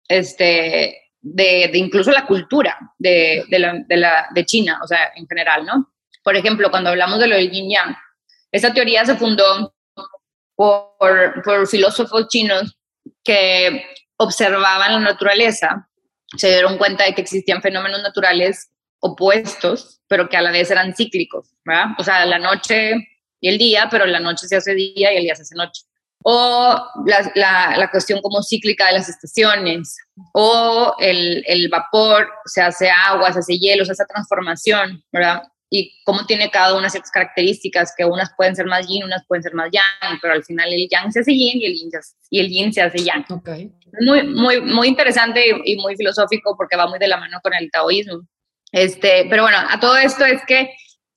este, 0.08 1.05
de, 1.28 1.70
incluso 1.74 2.12
la 2.12 2.24
cultura 2.24 2.78
de, 2.98 3.44
la, 3.50 4.28
de, 4.32 4.44
China, 4.44 4.78
o 4.82 4.86
sea, 4.86 5.12
en 5.16 5.26
general, 5.26 5.64
¿no? 5.64 5.92
Por 6.22 6.36
ejemplo, 6.36 6.70
cuando 6.70 6.90
hablamos 6.90 7.18
de 7.18 7.26
lo 7.26 7.36
del 7.36 7.50
yin 7.50 7.70
yang, 7.70 7.96
esta 8.52 8.72
teoría 8.72 9.04
se 9.04 9.16
fundó 9.16 9.74
por, 10.54 11.42
por 11.42 11.66
filósofos 11.66 12.28
chinos 12.28 12.78
que 13.24 13.84
observaban 14.16 14.92
la 14.92 15.00
naturaleza, 15.00 15.88
se 16.36 16.48
dieron 16.48 16.78
cuenta 16.78 17.04
de 17.04 17.14
que 17.14 17.22
existían 17.22 17.60
fenómenos 17.60 18.02
naturales 18.02 18.70
opuestos, 19.00 20.00
pero 20.06 20.28
que 20.28 20.36
a 20.36 20.42
la 20.42 20.52
vez 20.52 20.70
eran 20.70 20.94
cíclicos, 20.94 21.54
¿verdad? 21.64 21.86
O 21.98 22.04
sea, 22.04 22.24
la 22.24 22.38
noche 22.38 22.94
y 23.40 23.48
el 23.48 23.58
día, 23.58 23.88
pero 23.90 24.06
la 24.06 24.20
noche 24.20 24.46
se 24.46 24.56
hace 24.56 24.74
día 24.74 25.12
y 25.12 25.16
el 25.16 25.22
día 25.24 25.34
se 25.34 25.42
hace 25.42 25.56
noche. 25.56 25.82
O 26.28 26.74
la, 27.04 27.76
la, 27.76 27.88
cuestión 27.88 28.20
como 28.20 28.42
cíclica 28.42 28.88
de 28.88 28.94
las 28.94 29.08
estaciones, 29.08 29.96
o 30.32 30.92
el, 30.98 31.44
el, 31.46 31.68
vapor 31.68 32.28
se 32.46 32.60
hace 32.60 32.90
agua, 32.90 33.32
se 33.32 33.38
hace 33.38 33.56
hielo, 33.56 33.84
se 33.84 33.92
hace 33.92 34.04
transformación, 34.06 35.04
¿verdad? 35.12 35.44
Y 35.70 36.02
cómo 36.04 36.26
tiene 36.26 36.50
cada 36.50 36.76
una 36.76 36.90
ciertas 36.90 37.12
características, 37.12 37.94
que 37.96 38.04
unas 38.04 38.32
pueden 38.36 38.56
ser 38.56 38.66
más 38.66 38.88
yin, 38.88 39.04
unas 39.04 39.24
pueden 39.28 39.44
ser 39.44 39.54
más 39.54 39.70
yang, 39.70 40.18
pero 40.20 40.34
al 40.34 40.42
final 40.42 40.72
el 40.72 40.88
yang 40.90 41.12
se 41.12 41.20
hace 41.20 41.32
yin 41.32 41.60
y 41.62 41.66
el 41.66 41.74
yin 41.74 41.90
se, 41.92 41.98
y 42.30 42.40
el 42.40 42.48
yin 42.48 42.72
se 42.72 42.82
hace 42.82 43.04
yang. 43.04 43.24
Okay. 43.30 43.72
Muy, 44.00 44.26
muy, 44.26 44.60
muy 44.60 44.88
interesante 44.88 45.44
y 45.64 45.76
muy 45.76 45.94
filosófico 45.94 46.56
porque 46.56 46.76
va 46.76 46.88
muy 46.88 46.98
de 46.98 47.06
la 47.06 47.18
mano 47.18 47.38
con 47.40 47.54
el 47.54 47.70
taoísmo. 47.70 48.26
Este, 48.72 49.26
pero 49.30 49.44
bueno, 49.44 49.58
a 49.58 49.78
todo 49.78 49.96
esto 49.96 50.24
es 50.24 50.42
que 50.44 50.70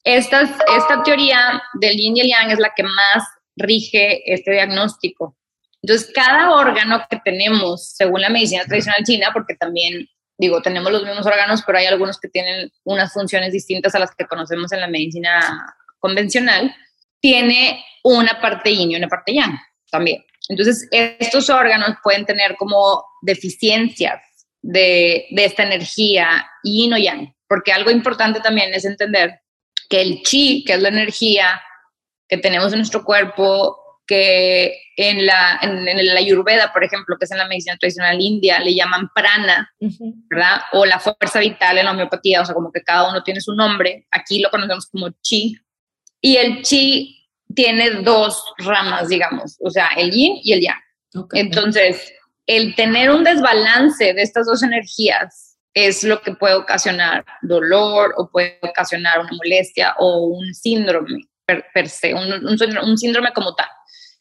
esta, 0.04 0.42
esta 0.42 1.02
teoría 1.04 1.64
del 1.82 1.98
yin 1.98 2.16
y 2.16 2.22
el 2.22 2.28
yang 2.28 2.52
es 2.52 2.60
la 2.60 2.72
que 2.76 2.84
más 2.84 3.24
rige 3.60 4.34
este 4.34 4.52
diagnóstico. 4.52 5.38
Entonces, 5.82 6.12
cada 6.14 6.52
órgano 6.52 7.06
que 7.10 7.20
tenemos, 7.24 7.92
según 7.96 8.22
la 8.22 8.30
medicina 8.30 8.66
tradicional 8.66 9.04
china, 9.04 9.30
porque 9.34 9.56
también, 9.56 10.08
digo, 10.38 10.62
tenemos 10.62 10.92
los 10.92 11.04
mismos 11.04 11.26
órganos, 11.26 11.64
pero 11.66 11.78
hay 11.78 11.86
algunos 11.86 12.20
que 12.20 12.28
tienen 12.28 12.72
unas 12.84 13.14
funciones 13.14 13.54
distintas 13.54 13.96
a 13.96 14.00
las 14.00 14.14
que 14.16 14.26
conocemos 14.26 14.72
en 14.72 14.82
la 14.82 14.88
medicina 14.88 15.76
convencional, 16.00 16.76
tiene 17.22 17.84
una 18.04 18.42
parte 18.42 18.76
yin 18.76 18.92
y 18.92 18.96
una 18.96 19.08
parte 19.08 19.34
yang 19.34 19.58
también. 19.92 20.24
Entonces, 20.50 20.88
estos 20.92 21.50
órganos 21.50 21.98
pueden 22.04 22.26
tener 22.26 22.56
como 22.58 23.06
deficiencias 23.22 24.22
de, 24.62 25.28
de 25.32 25.46
esta 25.46 25.64
energía 25.64 26.46
yin 26.64 26.94
o 26.94 26.98
yang, 26.98 27.34
porque 27.48 27.72
algo 27.72 27.92
importante 27.92 28.40
también 28.42 28.74
es 28.74 28.84
entender 28.84 29.42
que 29.90 30.02
el 30.02 30.22
chi, 30.24 30.64
que 30.66 30.74
es 30.74 30.82
la 30.82 30.90
energía 30.90 31.62
que 32.30 32.38
tenemos 32.38 32.72
en 32.72 32.80
nuestro 32.80 33.04
cuerpo, 33.04 33.78
que 34.06 34.76
en 34.96 35.26
la, 35.26 35.60
en, 35.62 35.86
la 35.86 36.20
ayurveda, 36.20 36.72
por 36.72 36.84
ejemplo, 36.84 37.18
que 37.18 37.26
es 37.26 37.32
en 37.32 37.40
la 37.40 37.48
medicina 37.48 37.78
tradicional 37.78 38.20
india, 38.22 38.60
le 38.60 38.74
llaman 38.74 39.10
prana, 39.14 39.72
¿verdad? 40.30 40.62
O 40.74 40.86
la 40.86 41.00
fuerza 41.00 41.40
vital 41.40 41.78
en 41.78 41.86
la 41.86 41.92
homeopatía, 41.92 42.42
o 42.42 42.46
sea, 42.46 42.56
como 42.56 42.72
que 42.72 42.84
cada 42.84 43.10
uno 43.10 43.24
tiene 43.24 43.42
su 43.42 43.54
nombre. 43.54 44.08
Aquí 44.12 44.40
lo 44.40 44.50
conocemos 44.50 44.88
como 44.88 45.10
chi. 45.22 45.58
Y 46.22 46.38
el 46.38 46.62
chi 46.62 47.28
tiene 47.54 48.02
dos 48.02 48.44
ramas, 48.60 49.10
digamos, 49.10 49.58
o 49.62 49.70
sea, 49.70 49.90
el 49.98 50.12
yin 50.12 50.40
y 50.44 50.54
el 50.54 50.62
yang. 50.62 50.82
Entonces, 51.34 52.14
el 52.46 52.76
tener 52.76 53.12
un 53.12 53.24
desbalance 53.24 54.14
de 54.14 54.22
estas 54.22 54.46
dos 54.46 54.64
energías 54.64 55.58
es 55.74 56.04
lo 56.04 56.22
que 56.22 56.34
puede 56.34 56.56
ocasionar 56.56 57.26
dolor 57.42 58.14
o 58.18 58.30
puede 58.30 58.60
ocasionar 58.62 59.20
una 59.20 59.32
molestia 59.32 59.96
o 59.98 60.26
un 60.26 60.54
síndrome 60.54 61.30
per, 61.74 61.90
se, 61.90 62.14
un, 62.14 62.98
síndrome 62.98 63.32
como 63.34 63.56
tal. 63.56 63.68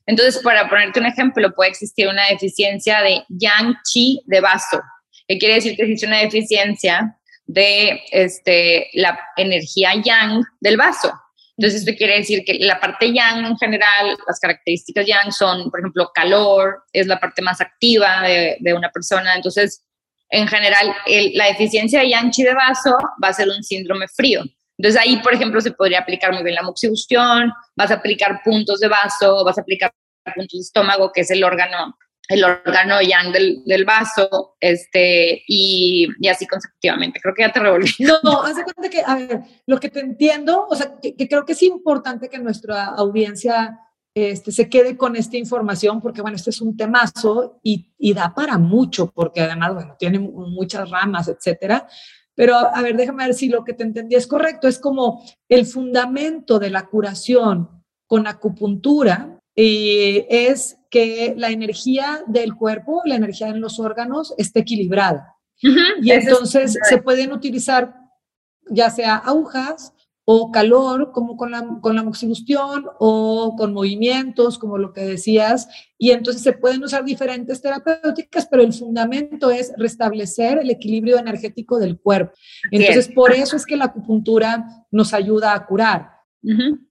Entonces, 0.06 0.42
para 0.42 0.68
ponerte 0.68 1.00
un 1.00 1.06
ejemplo, 1.06 1.54
puede 1.54 1.70
existir 1.70 2.08
una 2.08 2.26
deficiencia 2.28 3.02
de 3.02 3.24
yang 3.28 3.74
chi 3.84 4.22
de 4.26 4.40
vaso, 4.40 4.80
que 5.26 5.38
quiere 5.38 5.56
decir 5.56 5.76
que 5.76 5.82
existe 5.82 6.06
una 6.06 6.20
deficiencia 6.20 7.14
de 7.46 8.00
este, 8.10 8.88
la 8.94 9.18
energía 9.36 9.92
yang 10.02 10.42
del 10.60 10.76
vaso. 10.76 11.12
Entonces, 11.58 11.80
esto 11.80 11.96
quiere 11.98 12.18
decir 12.18 12.44
que 12.44 12.54
la 12.60 12.78
parte 12.78 13.12
yang 13.12 13.44
en 13.44 13.56
general, 13.58 14.16
las 14.26 14.38
características 14.40 15.04
yang 15.04 15.32
son, 15.32 15.70
por 15.70 15.80
ejemplo, 15.80 16.10
calor, 16.14 16.84
es 16.92 17.06
la 17.06 17.18
parte 17.18 17.42
más 17.42 17.60
activa 17.60 18.22
de, 18.22 18.56
de 18.60 18.74
una 18.74 18.90
persona. 18.90 19.34
Entonces, 19.34 19.84
en 20.30 20.46
general, 20.46 20.94
la 21.34 21.46
deficiencia 21.46 22.00
de 22.00 22.10
yang 22.10 22.30
chi 22.30 22.42
de 22.42 22.54
vaso 22.54 22.96
va 23.22 23.28
a 23.28 23.32
ser 23.32 23.48
un 23.48 23.62
síndrome 23.62 24.06
frío. 24.08 24.42
Entonces 24.78 25.00
ahí, 25.00 25.16
por 25.22 25.34
ejemplo, 25.34 25.60
se 25.60 25.72
podría 25.72 26.00
aplicar 26.00 26.32
muy 26.32 26.42
bien 26.42 26.54
la 26.54 26.62
moxibustión, 26.62 27.52
vas 27.76 27.90
a 27.90 27.94
aplicar 27.94 28.40
puntos 28.44 28.78
de 28.80 28.88
vaso, 28.88 29.44
vas 29.44 29.58
a 29.58 29.62
aplicar 29.62 29.92
puntos 30.34 30.58
de 30.58 30.62
estómago, 30.62 31.10
que 31.12 31.22
es 31.22 31.30
el 31.32 31.42
órgano, 31.42 31.96
el 32.28 32.44
órgano 32.44 33.00
yang 33.02 33.32
del, 33.32 33.64
del 33.64 33.84
vaso, 33.84 34.56
este, 34.60 35.42
y, 35.48 36.06
y, 36.20 36.28
así 36.28 36.46
consecutivamente. 36.46 37.18
Creo 37.20 37.34
que 37.34 37.42
ya 37.42 37.52
te 37.52 37.58
revolví. 37.58 37.90
No, 37.98 38.42
de 38.54 38.62
cuenta 38.62 38.88
que, 38.88 39.02
a 39.04 39.16
ver, 39.16 39.40
lo 39.66 39.80
que 39.80 39.88
te 39.88 40.00
entiendo, 40.00 40.66
o 40.70 40.76
sea, 40.76 40.94
que, 41.02 41.16
que 41.16 41.28
creo 41.28 41.44
que 41.44 41.52
es 41.52 41.62
importante 41.64 42.28
que 42.28 42.38
nuestra 42.38 42.84
audiencia 42.84 43.80
este, 44.14 44.52
se 44.52 44.68
quede 44.68 44.96
con 44.96 45.16
esta 45.16 45.36
información, 45.36 46.00
porque 46.00 46.22
bueno, 46.22 46.36
este 46.36 46.50
es 46.50 46.60
un 46.60 46.76
temazo 46.76 47.60
y, 47.62 47.92
y 47.98 48.14
da 48.14 48.34
para 48.34 48.58
mucho, 48.58 49.10
porque 49.10 49.40
además, 49.40 49.74
bueno, 49.74 49.96
tiene 49.98 50.18
muchas 50.18 50.88
ramas, 50.90 51.28
etcétera. 51.28 51.86
Pero 52.38 52.54
a 52.56 52.82
ver, 52.82 52.96
déjame 52.96 53.24
ver 53.24 53.34
si 53.34 53.48
lo 53.48 53.64
que 53.64 53.72
te 53.72 53.82
entendí 53.82 54.14
es 54.14 54.28
correcto. 54.28 54.68
Es 54.68 54.78
como 54.78 55.24
el 55.48 55.66
fundamento 55.66 56.60
de 56.60 56.70
la 56.70 56.86
curación 56.86 57.68
con 58.06 58.28
acupuntura 58.28 59.40
eh, 59.56 60.24
es 60.30 60.78
que 60.88 61.34
la 61.36 61.50
energía 61.50 62.22
del 62.28 62.54
cuerpo, 62.54 63.02
la 63.06 63.16
energía 63.16 63.48
en 63.48 63.60
los 63.60 63.80
órganos 63.80 64.34
esté 64.38 64.60
equilibrada. 64.60 65.34
y 66.00 66.12
entonces 66.12 66.78
se 66.88 66.98
pueden 66.98 67.32
utilizar 67.32 67.96
ya 68.70 68.88
sea 68.90 69.16
agujas 69.16 69.92
o 70.30 70.52
calor, 70.52 71.10
como 71.10 71.38
con 71.38 71.52
la, 71.52 71.66
con 71.80 71.96
la 71.96 72.02
moxibustión, 72.02 72.84
o 72.98 73.56
con 73.56 73.72
movimientos, 73.72 74.58
como 74.58 74.76
lo 74.76 74.92
que 74.92 75.00
decías, 75.00 75.70
y 75.96 76.10
entonces 76.10 76.42
se 76.42 76.52
pueden 76.52 76.84
usar 76.84 77.02
diferentes 77.02 77.62
terapéuticas, 77.62 78.46
pero 78.46 78.62
el 78.62 78.74
fundamento 78.74 79.50
es 79.50 79.72
restablecer 79.78 80.58
el 80.58 80.68
equilibrio 80.68 81.18
energético 81.18 81.78
del 81.78 81.98
cuerpo. 81.98 82.34
Entonces, 82.70 83.08
por 83.08 83.32
eso 83.32 83.56
es 83.56 83.64
que 83.64 83.78
la 83.78 83.86
acupuntura 83.86 84.66
nos 84.90 85.14
ayuda 85.14 85.54
a 85.54 85.64
curar. 85.64 86.10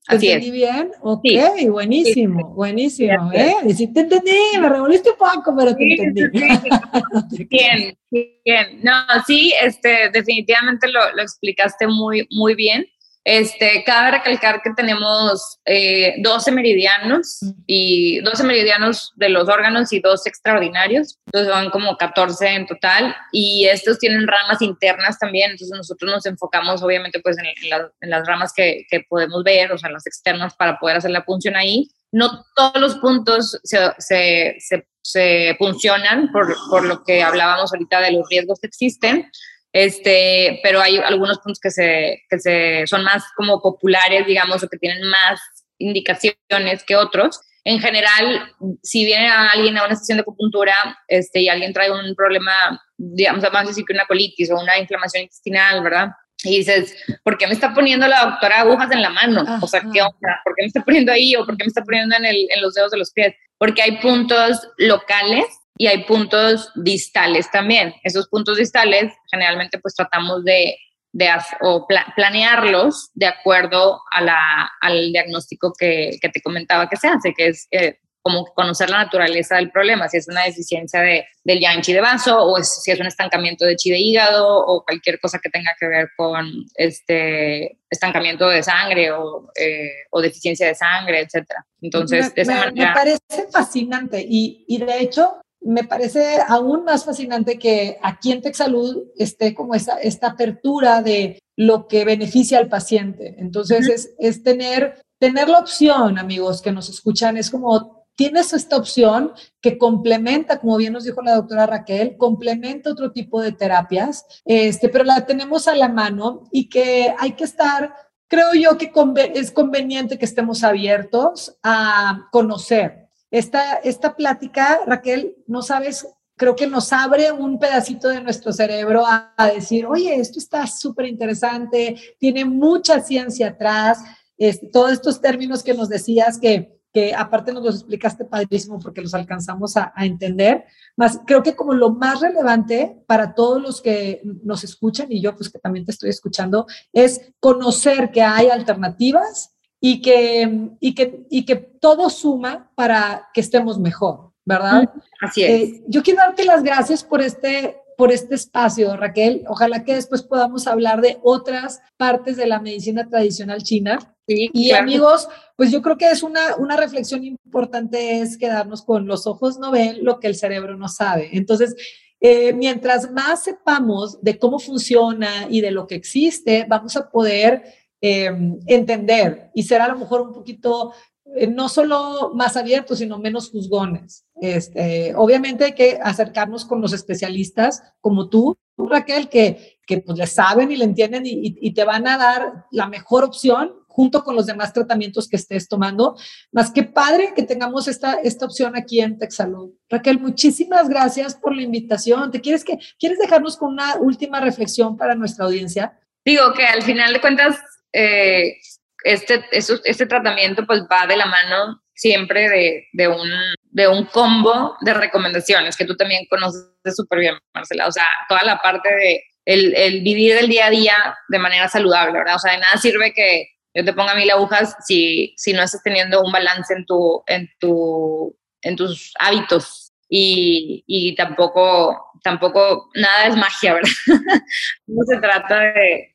Así 0.08 0.30
¿Entendí 0.30 0.50
bien? 0.50 0.90
Ok, 1.02 1.24
buenísimo, 1.70 2.56
buenísimo. 2.56 3.32
¿eh? 3.34 3.54
Sí, 3.76 3.94
te 3.94 4.00
entendí, 4.00 4.32
me 4.60 4.68
revolviste 4.68 5.12
un 5.12 5.18
poco, 5.18 5.56
pero 5.56 5.76
te 5.76 5.94
entendí. 5.94 6.24
bien, 7.52 7.96
bien. 8.10 8.82
No, 8.82 8.94
sí, 9.28 9.54
este, 9.64 10.10
definitivamente 10.12 10.88
lo, 10.88 11.16
lo 11.16 11.22
explicaste 11.22 11.86
muy, 11.86 12.28
muy 12.32 12.56
bien. 12.56 12.88
Este, 13.30 13.84
cabe 13.84 14.12
recalcar 14.12 14.62
que 14.62 14.70
tenemos 14.74 15.60
12 15.66 16.50
eh, 16.50 16.54
meridianos 16.54 17.40
y 17.66 18.22
12 18.22 18.46
meridianos 18.46 19.12
de 19.18 19.28
los 19.28 19.50
órganos 19.50 19.92
y 19.92 20.00
dos 20.00 20.26
extraordinarios, 20.26 21.20
entonces 21.26 21.54
son 21.54 21.70
como 21.70 21.98
14 21.98 22.48
en 22.48 22.68
total 22.68 23.14
y 23.34 23.66
estos 23.66 24.00
tienen 24.00 24.26
ramas 24.26 24.62
internas 24.62 25.20
también, 25.20 25.52
entonces 25.52 25.76
nosotros 25.76 26.10
nos 26.10 26.26
enfocamos 26.26 26.82
obviamente 26.82 27.20
pues 27.20 27.36
en, 27.38 28.10
las 28.10 28.26
ramas 28.26 28.54
que, 28.56 28.86
que, 28.90 29.02
podemos 29.10 29.44
ver, 29.44 29.74
o 29.74 29.78
sea, 29.78 29.90
las 29.90 30.08
externas 30.08 30.56
para 30.56 30.80
poder 30.80 30.96
hacer 30.96 31.12
la 31.12 31.26
función 31.26 31.58
ahí. 31.58 31.90
No 32.14 32.46
todos 32.56 32.80
los 32.80 32.96
puntos 32.96 33.60
se, 33.62 33.78
se, 33.98 34.56
se, 34.60 34.88
se 35.02 35.54
funcionan 35.60 36.32
por, 36.32 36.56
por 36.70 36.86
lo 36.86 37.04
que 37.04 37.22
hablábamos 37.22 37.74
ahorita 37.74 38.00
de 38.00 38.14
los 38.14 38.26
riesgos 38.30 38.62
que 38.62 38.68
existen, 38.68 39.30
Este, 39.78 40.60
pero 40.64 40.82
hay 40.82 40.98
algunos 40.98 41.38
puntos 41.38 41.60
que 41.60 41.70
se, 41.70 42.24
que 42.32 42.40
se 42.40 42.88
son 42.88 43.04
más 43.04 43.24
como 43.36 43.62
populares, 43.62 44.26
digamos, 44.26 44.64
o 44.64 44.68
que 44.68 44.80
tienen 44.80 45.08
más 45.08 45.40
indicaciones 45.78 46.84
que 46.84 46.96
otros. 46.96 47.40
En 47.64 47.80
general, 47.80 48.52
si 48.82 49.06
viene 49.06 49.30
alguien 49.30 49.78
a 49.78 49.86
una 49.86 49.96
sesión 49.96 50.18
de 50.18 50.24
acupuntura 50.24 50.98
este, 51.08 51.42
y 51.42 51.50
alguien 51.50 51.74
trae 51.74 51.92
un 51.92 52.16
problema, 52.16 52.82
digamos, 52.98 53.44
vamos 53.44 53.66
a 53.66 53.68
decir 53.68 53.86
que 53.86 53.94
una 53.94 54.08
colitis 54.08 54.50
o 54.50 54.60
una 54.60 54.80
inflamación 54.80 55.24
intestinal, 55.24 55.84
¿verdad? 55.84 56.08
Y 56.44 56.58
dices, 56.58 56.96
¿por 57.24 57.38
qué 57.38 57.46
me 57.46 57.54
está 57.54 57.76
poniendo 57.76 58.08
la 58.08 58.26
doctora 58.26 58.62
agujas 58.62 58.90
en 58.92 59.04
la 59.04 59.12
mano? 59.12 59.46
O 59.62 59.68
sea, 59.68 59.82
¿qué 59.82 60.02
onda? 60.02 60.42
¿Por 60.44 60.56
qué 60.56 60.64
me 60.64 60.68
está 60.68 60.84
poniendo 60.84 61.12
ahí 61.12 61.36
o 61.36 61.46
por 61.46 61.56
qué 61.56 61.66
me 61.66 61.70
está 61.70 61.84
poniendo 61.84 62.16
en, 62.16 62.26
el, 62.26 62.48
en 62.50 62.62
los 62.64 62.74
dedos 62.74 62.90
de 62.90 62.98
los 62.98 63.12
pies? 63.12 63.36
Porque 63.60 63.84
hay 63.84 63.98
puntos 63.98 64.68
locales 64.80 65.46
y 65.78 65.88
hay 65.88 66.04
puntos 66.04 66.72
distales 66.76 67.50
también. 67.52 67.94
Esos 68.04 68.28
puntos 68.28 68.58
distales 68.58 69.14
generalmente 69.32 69.80
pues 69.80 69.96
tratamos 69.96 70.44
de 70.44 70.76
de, 71.14 71.30
o 71.62 71.88
planearlos 72.16 73.10
de 73.14 73.26
acuerdo 73.26 74.02
a 74.12 74.22
la, 74.22 74.72
al 74.82 75.12
diagnóstico 75.12 75.74
que, 75.78 76.18
que, 76.22 76.30
te 76.30 76.42
comentaba 76.42 76.88
que 76.88 76.96
se 76.96 77.08
hace, 77.08 77.34
que 77.34 77.48
es 77.48 77.68
eh, 77.72 77.98
como 78.22 78.46
conocer 78.54 78.90
la 78.90 79.06
naturaleza 79.06 79.56
del 79.56 79.72
problema, 79.72 80.10
si 80.10 80.18
es 80.18 80.28
una 80.28 80.44
deficiencia 80.44 81.00
de, 81.00 81.26
del 81.44 81.60
yang 81.60 81.82
chi 81.82 81.94
de 81.94 82.02
vaso 82.02 82.38
o 82.38 82.62
si 82.62 82.92
es 82.92 83.00
un 83.00 83.08
estancamiento 83.08 83.66
de 83.66 83.78
chi 83.78 83.90
de 83.90 84.00
hígado 84.00 84.66
o 84.66 84.84
cualquier 84.84 85.20
cosa 85.20 85.40
que 85.40 85.50
tenga 85.50 85.72
que 85.80 85.88
ver 85.88 86.10
con 86.18 86.46
este 86.76 87.80
estancamiento 87.90 88.50
de 88.50 88.62
sangre 88.62 89.12
o, 89.12 89.50
eh, 89.56 89.90
o 90.12 90.22
deficiencia 90.22 90.68
de 90.68 90.76
sangre, 90.76 91.22
etc. 91.22 91.48
Entonces, 91.82 92.34
me, 92.46 92.72
me 92.74 92.94
parece 92.94 93.48
fascinante 93.52 94.24
y, 94.28 94.66
y 94.68 94.78
de 94.78 95.00
hecho 95.00 95.42
me 95.62 95.84
parece 95.84 96.40
aún 96.48 96.84
más 96.84 97.06
fascinante 97.06 97.60
que 97.60 97.98
aquí 98.02 98.32
en 98.32 98.42
TechSalud 98.42 99.08
esté 99.18 99.54
como 99.54 99.76
esta, 99.76 99.98
esta 99.98 100.28
apertura 100.28 101.02
de 101.02 101.40
lo 101.56 101.88
que 101.88 102.06
beneficia 102.06 102.60
al 102.60 102.70
paciente. 102.70 103.36
Entonces, 103.40 103.88
es, 103.90 104.10
es, 104.20 104.44
tener, 104.44 105.02
tener 105.20 105.50
la 105.50 105.60
opción, 105.60 106.18
amigos 106.18 106.62
que 106.62 106.72
nos 106.72 106.90
escuchan, 106.90 107.38
es 107.38 107.50
como 107.50 107.98
tienes 108.18 108.52
esta 108.52 108.76
opción 108.76 109.32
que 109.62 109.78
complementa, 109.78 110.60
como 110.60 110.76
bien 110.76 110.92
nos 110.92 111.06
dijo 111.06 111.22
la 111.22 111.36
doctora 111.36 111.68
Raquel, 111.68 112.18
complementa 112.18 112.92
otro 112.92 113.12
tipo 113.12 113.42
de 113.42 113.54
terapias, 113.54 114.26
este, 114.44 114.90
pero 114.90 115.04
la 115.04 115.26
tenemos 115.26 115.68
a 115.68 115.76
la 115.76 115.88
mano 115.88 116.44
y 116.52 116.68
que 116.68 117.14
hay 117.18 117.34
que 117.34 117.44
estar, 117.44 117.94
creo 118.28 118.54
yo 118.54 118.78
que 118.78 118.92
es 119.36 119.52
conveniente 119.52 120.18
que 120.18 120.26
estemos 120.26 120.64
abiertos 120.64 121.58
a 121.64 122.28
conocer, 122.32 123.07
esta, 123.38 123.76
esta 123.76 124.16
plática, 124.16 124.82
Raquel, 124.86 125.36
no 125.48 125.62
sabes, 125.62 126.08
creo 126.36 126.56
que 126.56 126.68
nos 126.68 126.94
abre 126.94 127.32
un 127.32 127.60
pedacito 127.60 128.10
de 128.10 128.22
nuestro 128.22 128.54
cerebro 128.54 129.04
a, 129.06 129.34
decir, 129.54 129.86
oye, 129.86 130.16
esto 130.16 130.40
está 130.40 130.68
súper 130.68 131.08
interesante, 131.08 131.96
tiene 132.20 132.46
mucha 132.46 133.02
ciencia 133.02 133.50
atrás, 133.50 134.00
este, 134.38 134.68
todos 134.68 134.92
estos 134.92 135.20
términos 135.20 135.64
que 135.64 135.74
nos 135.74 135.90
decías 135.90 136.40
que, 136.40 136.80
que 136.94 137.14
aparte 137.14 137.52
nos 137.52 137.64
los 137.64 137.76
explicaste 137.76 138.24
padrísimo 138.24 138.80
porque 138.80 139.02
los 139.02 139.16
alcanzamos 139.16 139.78
a, 139.78 139.92
a, 139.96 140.06
entender, 140.06 140.66
más 140.96 141.20
creo 141.26 141.42
que 141.42 141.56
como 141.56 141.74
lo 141.74 141.90
más 141.90 142.22
relevante 142.22 143.04
para 143.08 143.34
todos 143.34 143.62
los 143.62 143.82
que 143.82 144.22
nos 144.44 144.64
escuchan 144.64 145.12
y 145.12 145.22
yo 145.22 145.36
pues 145.36 145.50
que 145.50 145.60
también 145.60 145.86
te 145.86 145.92
estoy 145.92 146.10
escuchando 146.10 146.68
es 146.94 147.34
conocer 147.40 148.12
que 148.12 148.22
hay 148.22 148.50
alternativas 148.50 149.57
y 149.80 150.02
que, 150.02 150.70
y 150.80 150.96
que, 150.96 151.26
y 151.30 151.46
que 151.46 151.56
todo 151.56 152.10
suma 152.10 152.72
para 152.76 153.30
que 153.34 153.42
estemos 153.42 153.80
mejor, 153.80 154.32
¿verdad? 154.46 154.90
Así 155.22 155.44
es. 155.44 155.50
Eh, 155.50 155.84
yo 155.88 156.04
quiero 156.04 156.20
darte 156.20 156.46
las 156.46 156.64
gracias 156.64 157.04
por 157.04 157.22
este, 157.22 157.78
por 157.98 158.12
este 158.12 158.36
espacio, 158.36 158.96
Raquel. 158.96 159.44
Ojalá 159.48 159.84
que 159.84 159.96
después 159.96 160.24
podamos 160.24 160.68
hablar 160.68 161.02
de 161.02 161.20
otras 161.24 161.82
partes 161.98 162.38
de 162.38 162.48
la 162.48 162.60
medicina 162.60 163.08
tradicional 163.08 163.64
china. 163.64 164.00
Sí, 164.28 164.50
y 164.52 164.72
amigos, 164.72 165.28
pues 165.56 165.72
yo 165.72 165.82
creo 165.82 165.98
que 165.98 166.12
es 166.12 166.22
una, 166.22 166.56
una 166.58 166.76
reflexión 166.76 167.24
importante 167.24 168.20
es 168.20 168.38
quedarnos 168.38 168.84
con 168.84 169.08
los 169.08 169.26
ojos 169.26 169.58
no 169.58 169.72
ven 169.72 170.04
lo 170.04 170.20
que 170.20 170.28
el 170.28 170.36
cerebro 170.36 170.76
no 170.76 170.90
sabe. 170.90 171.30
Entonces, 171.32 171.76
eh, 172.20 172.52
mientras 172.54 173.12
más 173.12 173.44
sepamos 173.44 174.22
de 174.22 174.40
cómo 174.40 174.60
funciona 174.60 175.48
y 175.50 175.62
de 175.62 175.72
lo 175.72 175.88
que 175.88 175.96
existe, 175.96 176.66
vamos 176.68 176.98
a 176.98 177.10
poder 177.10 177.64
Em, 178.00 178.60
entender 178.68 179.50
y 179.56 179.64
ser 179.64 179.82
a 179.82 179.88
lo 179.88 179.98
mejor 179.98 180.22
un 180.22 180.32
poquito, 180.32 180.94
eh, 181.36 181.48
no 181.48 181.68
solo 181.68 182.32
más 182.36 182.56
abiertos, 182.56 183.00
sino 183.00 183.18
menos 183.18 183.50
juzgones. 183.50 184.24
Este, 184.40 185.16
obviamente 185.16 185.64
hay 185.66 185.74
que 185.74 185.98
acercarnos 186.00 186.64
con 186.64 186.80
los 186.80 186.94
especialistas 186.94 187.82
como 188.00 188.30
tú, 188.30 188.56
Raquel, 188.78 189.30
que, 189.30 189.80
que 189.88 189.98
pues 189.98 190.16
le 190.16 190.28
saben 190.28 190.72
y 190.72 190.76
le 190.76 190.86
entienden 190.86 191.26
y, 191.26 191.58
y, 191.60 191.74
te 191.74 191.86
van 191.86 192.08
a 192.08 192.20
dar 192.20 192.66
la 192.70 192.88
mejor 192.88 193.24
opción 193.24 193.74
junto 193.88 194.24
con 194.24 194.36
los 194.36 194.46
demás 194.46 194.74
tratamientos 194.74 195.28
que 195.28 195.38
estés 195.38 195.68
tomando. 195.68 196.16
Más 196.52 196.70
que 196.70 196.84
padre 196.84 197.34
que 197.36 197.42
tengamos 197.42 197.88
esta, 197.88 198.14
esta 198.14 198.46
opción 198.46 198.76
aquí 198.76 199.00
en 199.00 199.18
Texalud. 199.18 199.72
Raquel, 199.90 200.20
muchísimas 200.20 200.88
gracias 200.88 201.34
por 201.34 201.56
la 201.56 201.64
invitación. 201.64 202.30
¿Te 202.30 202.42
quieres, 202.42 202.64
que, 202.64 202.78
¿Quieres 203.00 203.18
dejarnos 203.18 203.58
con 203.58 203.74
una 203.74 203.96
última 203.96 204.40
reflexión 204.40 204.98
para 204.98 205.16
nuestra 205.16 205.46
audiencia? 205.46 206.00
Digo 206.24 206.54
que 206.54 206.66
al 206.66 206.84
final 206.84 207.14
de 207.14 207.22
cuentas 207.22 207.58
eh, 207.98 208.58
este, 209.04 209.44
este 209.52 210.06
tratamiento 210.06 210.66
pues 210.66 210.82
va 210.92 211.08
de 211.08 211.18
la 211.18 211.26
mano 211.26 211.82
siempre 211.94 212.50
de, 212.50 212.88
de, 212.94 213.08
un, 213.08 213.30
de 213.72 213.88
un 213.88 214.06
combo 214.06 214.78
de 214.82 214.94
recomendaciones 214.94 215.76
que 215.76 215.86
tú 215.86 215.96
también 215.96 216.26
conoces 216.30 216.96
súper 216.96 217.20
bien, 217.20 217.36
Marcela. 217.54 217.88
O 217.88 217.92
sea, 217.92 218.06
toda 218.30 218.44
la 218.44 218.60
parte 218.60 218.90
de 218.90 219.24
el, 219.46 219.76
el, 219.76 220.02
vivir 220.02 220.38
el 220.38 220.50
día 220.50 220.68
a 220.68 220.70
día 220.70 221.18
de 221.30 221.40
manera 221.40 221.68
saludable, 221.70 222.20
¿verdad? 222.20 222.36
O 222.36 222.40
sea, 222.40 222.52
de 222.52 222.60
nada 222.60 222.78
sirve 222.78 223.14
que 223.14 223.48
yo 223.74 223.86
te 223.86 223.94
ponga 223.94 224.16
mil 224.16 224.30
agujas 224.30 224.76
si, 224.86 225.34
si 225.38 225.54
no 225.54 225.64
estás 225.64 225.82
teniendo 225.84 226.22
un 226.22 226.32
balance 226.32 226.74
en, 226.74 226.86
tu, 226.86 227.24
en, 227.28 227.50
tu, 227.60 228.38
en 228.62 228.76
tus 228.76 229.14
hábitos 229.20 229.94
y, 230.10 230.84
y, 230.86 231.16
tampoco, 231.16 232.07
tampoco 232.24 232.90
nada 232.96 233.28
es 233.28 233.36
magia, 233.36 233.74
¿verdad? 233.76 233.90
no 234.88 235.04
se 235.06 235.18
trata 235.18 235.60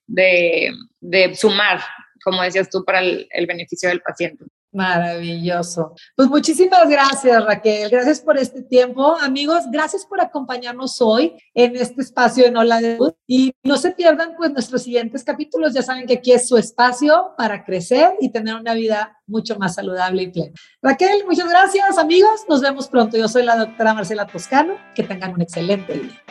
de, 0.07 0.73
de, 1.01 1.35
sumar, 1.35 1.81
como 2.25 2.43
decías 2.43 2.71
tú, 2.71 2.85
para 2.85 3.01
el 3.01 3.47
beneficio 3.47 3.89
del 3.89 4.01
paciente. 4.01 4.45
Maravilloso. 4.73 5.95
Pues 6.17 6.29
muchísimas 6.29 6.89
gracias, 6.89 7.45
Raquel. 7.45 7.91
Gracias 7.91 8.21
por 8.21 8.39
este 8.39 8.63
tiempo. 8.63 9.17
Amigos, 9.21 9.65
gracias 9.71 10.07
por 10.07 10.21
acompañarnos 10.21 11.01
hoy 11.03 11.37
en 11.53 11.77
este 11.77 12.01
espacio 12.01 12.45
de 12.45 12.51
Nola 12.51 12.81
de 12.81 12.97
Luz. 12.97 13.13
Y 13.27 13.53
no 13.63 13.77
se 13.77 13.91
pierdan 13.91 14.35
pues 14.35 14.51
nuestros 14.51 14.83
siguientes 14.83 15.25
capítulos. 15.25 15.75
Ya 15.75 15.83
saben 15.83 16.07
que 16.07 16.15
aquí 16.15 16.33
es 16.33 16.49
su 16.49 16.57
espacio 16.57 17.35
para 17.37 17.65
crecer 17.65 18.15
y 18.21 18.31
tener 18.31 18.55
una 18.55 18.73
vida 18.73 19.21
mucho 19.27 19.59
más 19.59 19.75
saludable 19.75 20.23
y 20.23 20.31
plena. 20.31 20.53
Raquel, 20.81 21.25
muchas 21.27 21.49
gracias, 21.51 21.99
amigos. 21.99 22.47
Nos 22.49 22.63
vemos 22.63 22.89
pronto. 22.89 23.19
Yo 23.19 23.29
soy 23.29 23.43
la 23.45 23.57
doctora 23.57 23.93
Marcela 23.93 24.27
Toscano. 24.27 24.77
Que 24.95 25.03
tengan 25.03 25.35
un 25.35 25.43
excelente 25.43 25.93
día. 25.93 26.23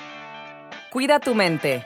Cuida 0.91 1.19
tu 1.19 1.35
mente. 1.35 1.85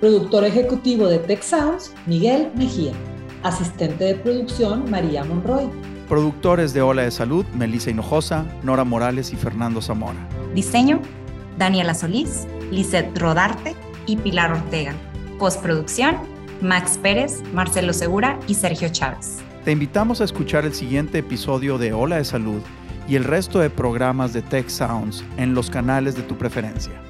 Productor 0.00 0.44
ejecutivo 0.44 1.08
de 1.08 1.18
Tech 1.18 1.42
Sounds, 1.42 1.92
Miguel 2.06 2.50
Mejía. 2.54 2.92
Asistente 3.42 4.04
de 4.04 4.14
producción, 4.14 4.90
María 4.90 5.24
Monroy. 5.24 5.68
Productores 6.08 6.72
de 6.72 6.80
Ola 6.80 7.02
de 7.02 7.10
Salud, 7.10 7.44
Melissa 7.54 7.90
Hinojosa, 7.90 8.46
Nora 8.62 8.84
Morales 8.84 9.30
y 9.34 9.36
Fernando 9.36 9.82
Zamora. 9.82 10.26
Diseño, 10.54 11.02
Daniela 11.58 11.92
Solís, 11.92 12.46
Lizeth 12.70 13.16
Rodarte 13.18 13.76
y 14.06 14.16
Pilar 14.16 14.52
Ortega. 14.52 14.94
Postproducción, 15.38 16.16
Max 16.62 16.98
Pérez, 17.02 17.42
Marcelo 17.52 17.92
Segura 17.92 18.40
y 18.48 18.54
Sergio 18.54 18.88
Chávez. 18.88 19.40
Te 19.66 19.72
invitamos 19.72 20.22
a 20.22 20.24
escuchar 20.24 20.64
el 20.64 20.72
siguiente 20.72 21.18
episodio 21.18 21.76
de 21.76 21.92
Ola 21.92 22.16
de 22.16 22.24
Salud 22.24 22.62
y 23.06 23.16
el 23.16 23.24
resto 23.24 23.58
de 23.58 23.68
programas 23.68 24.32
de 24.32 24.40
Tech 24.40 24.70
Sounds 24.70 25.22
en 25.36 25.52
los 25.52 25.68
canales 25.68 26.16
de 26.16 26.22
tu 26.22 26.38
preferencia. 26.38 27.02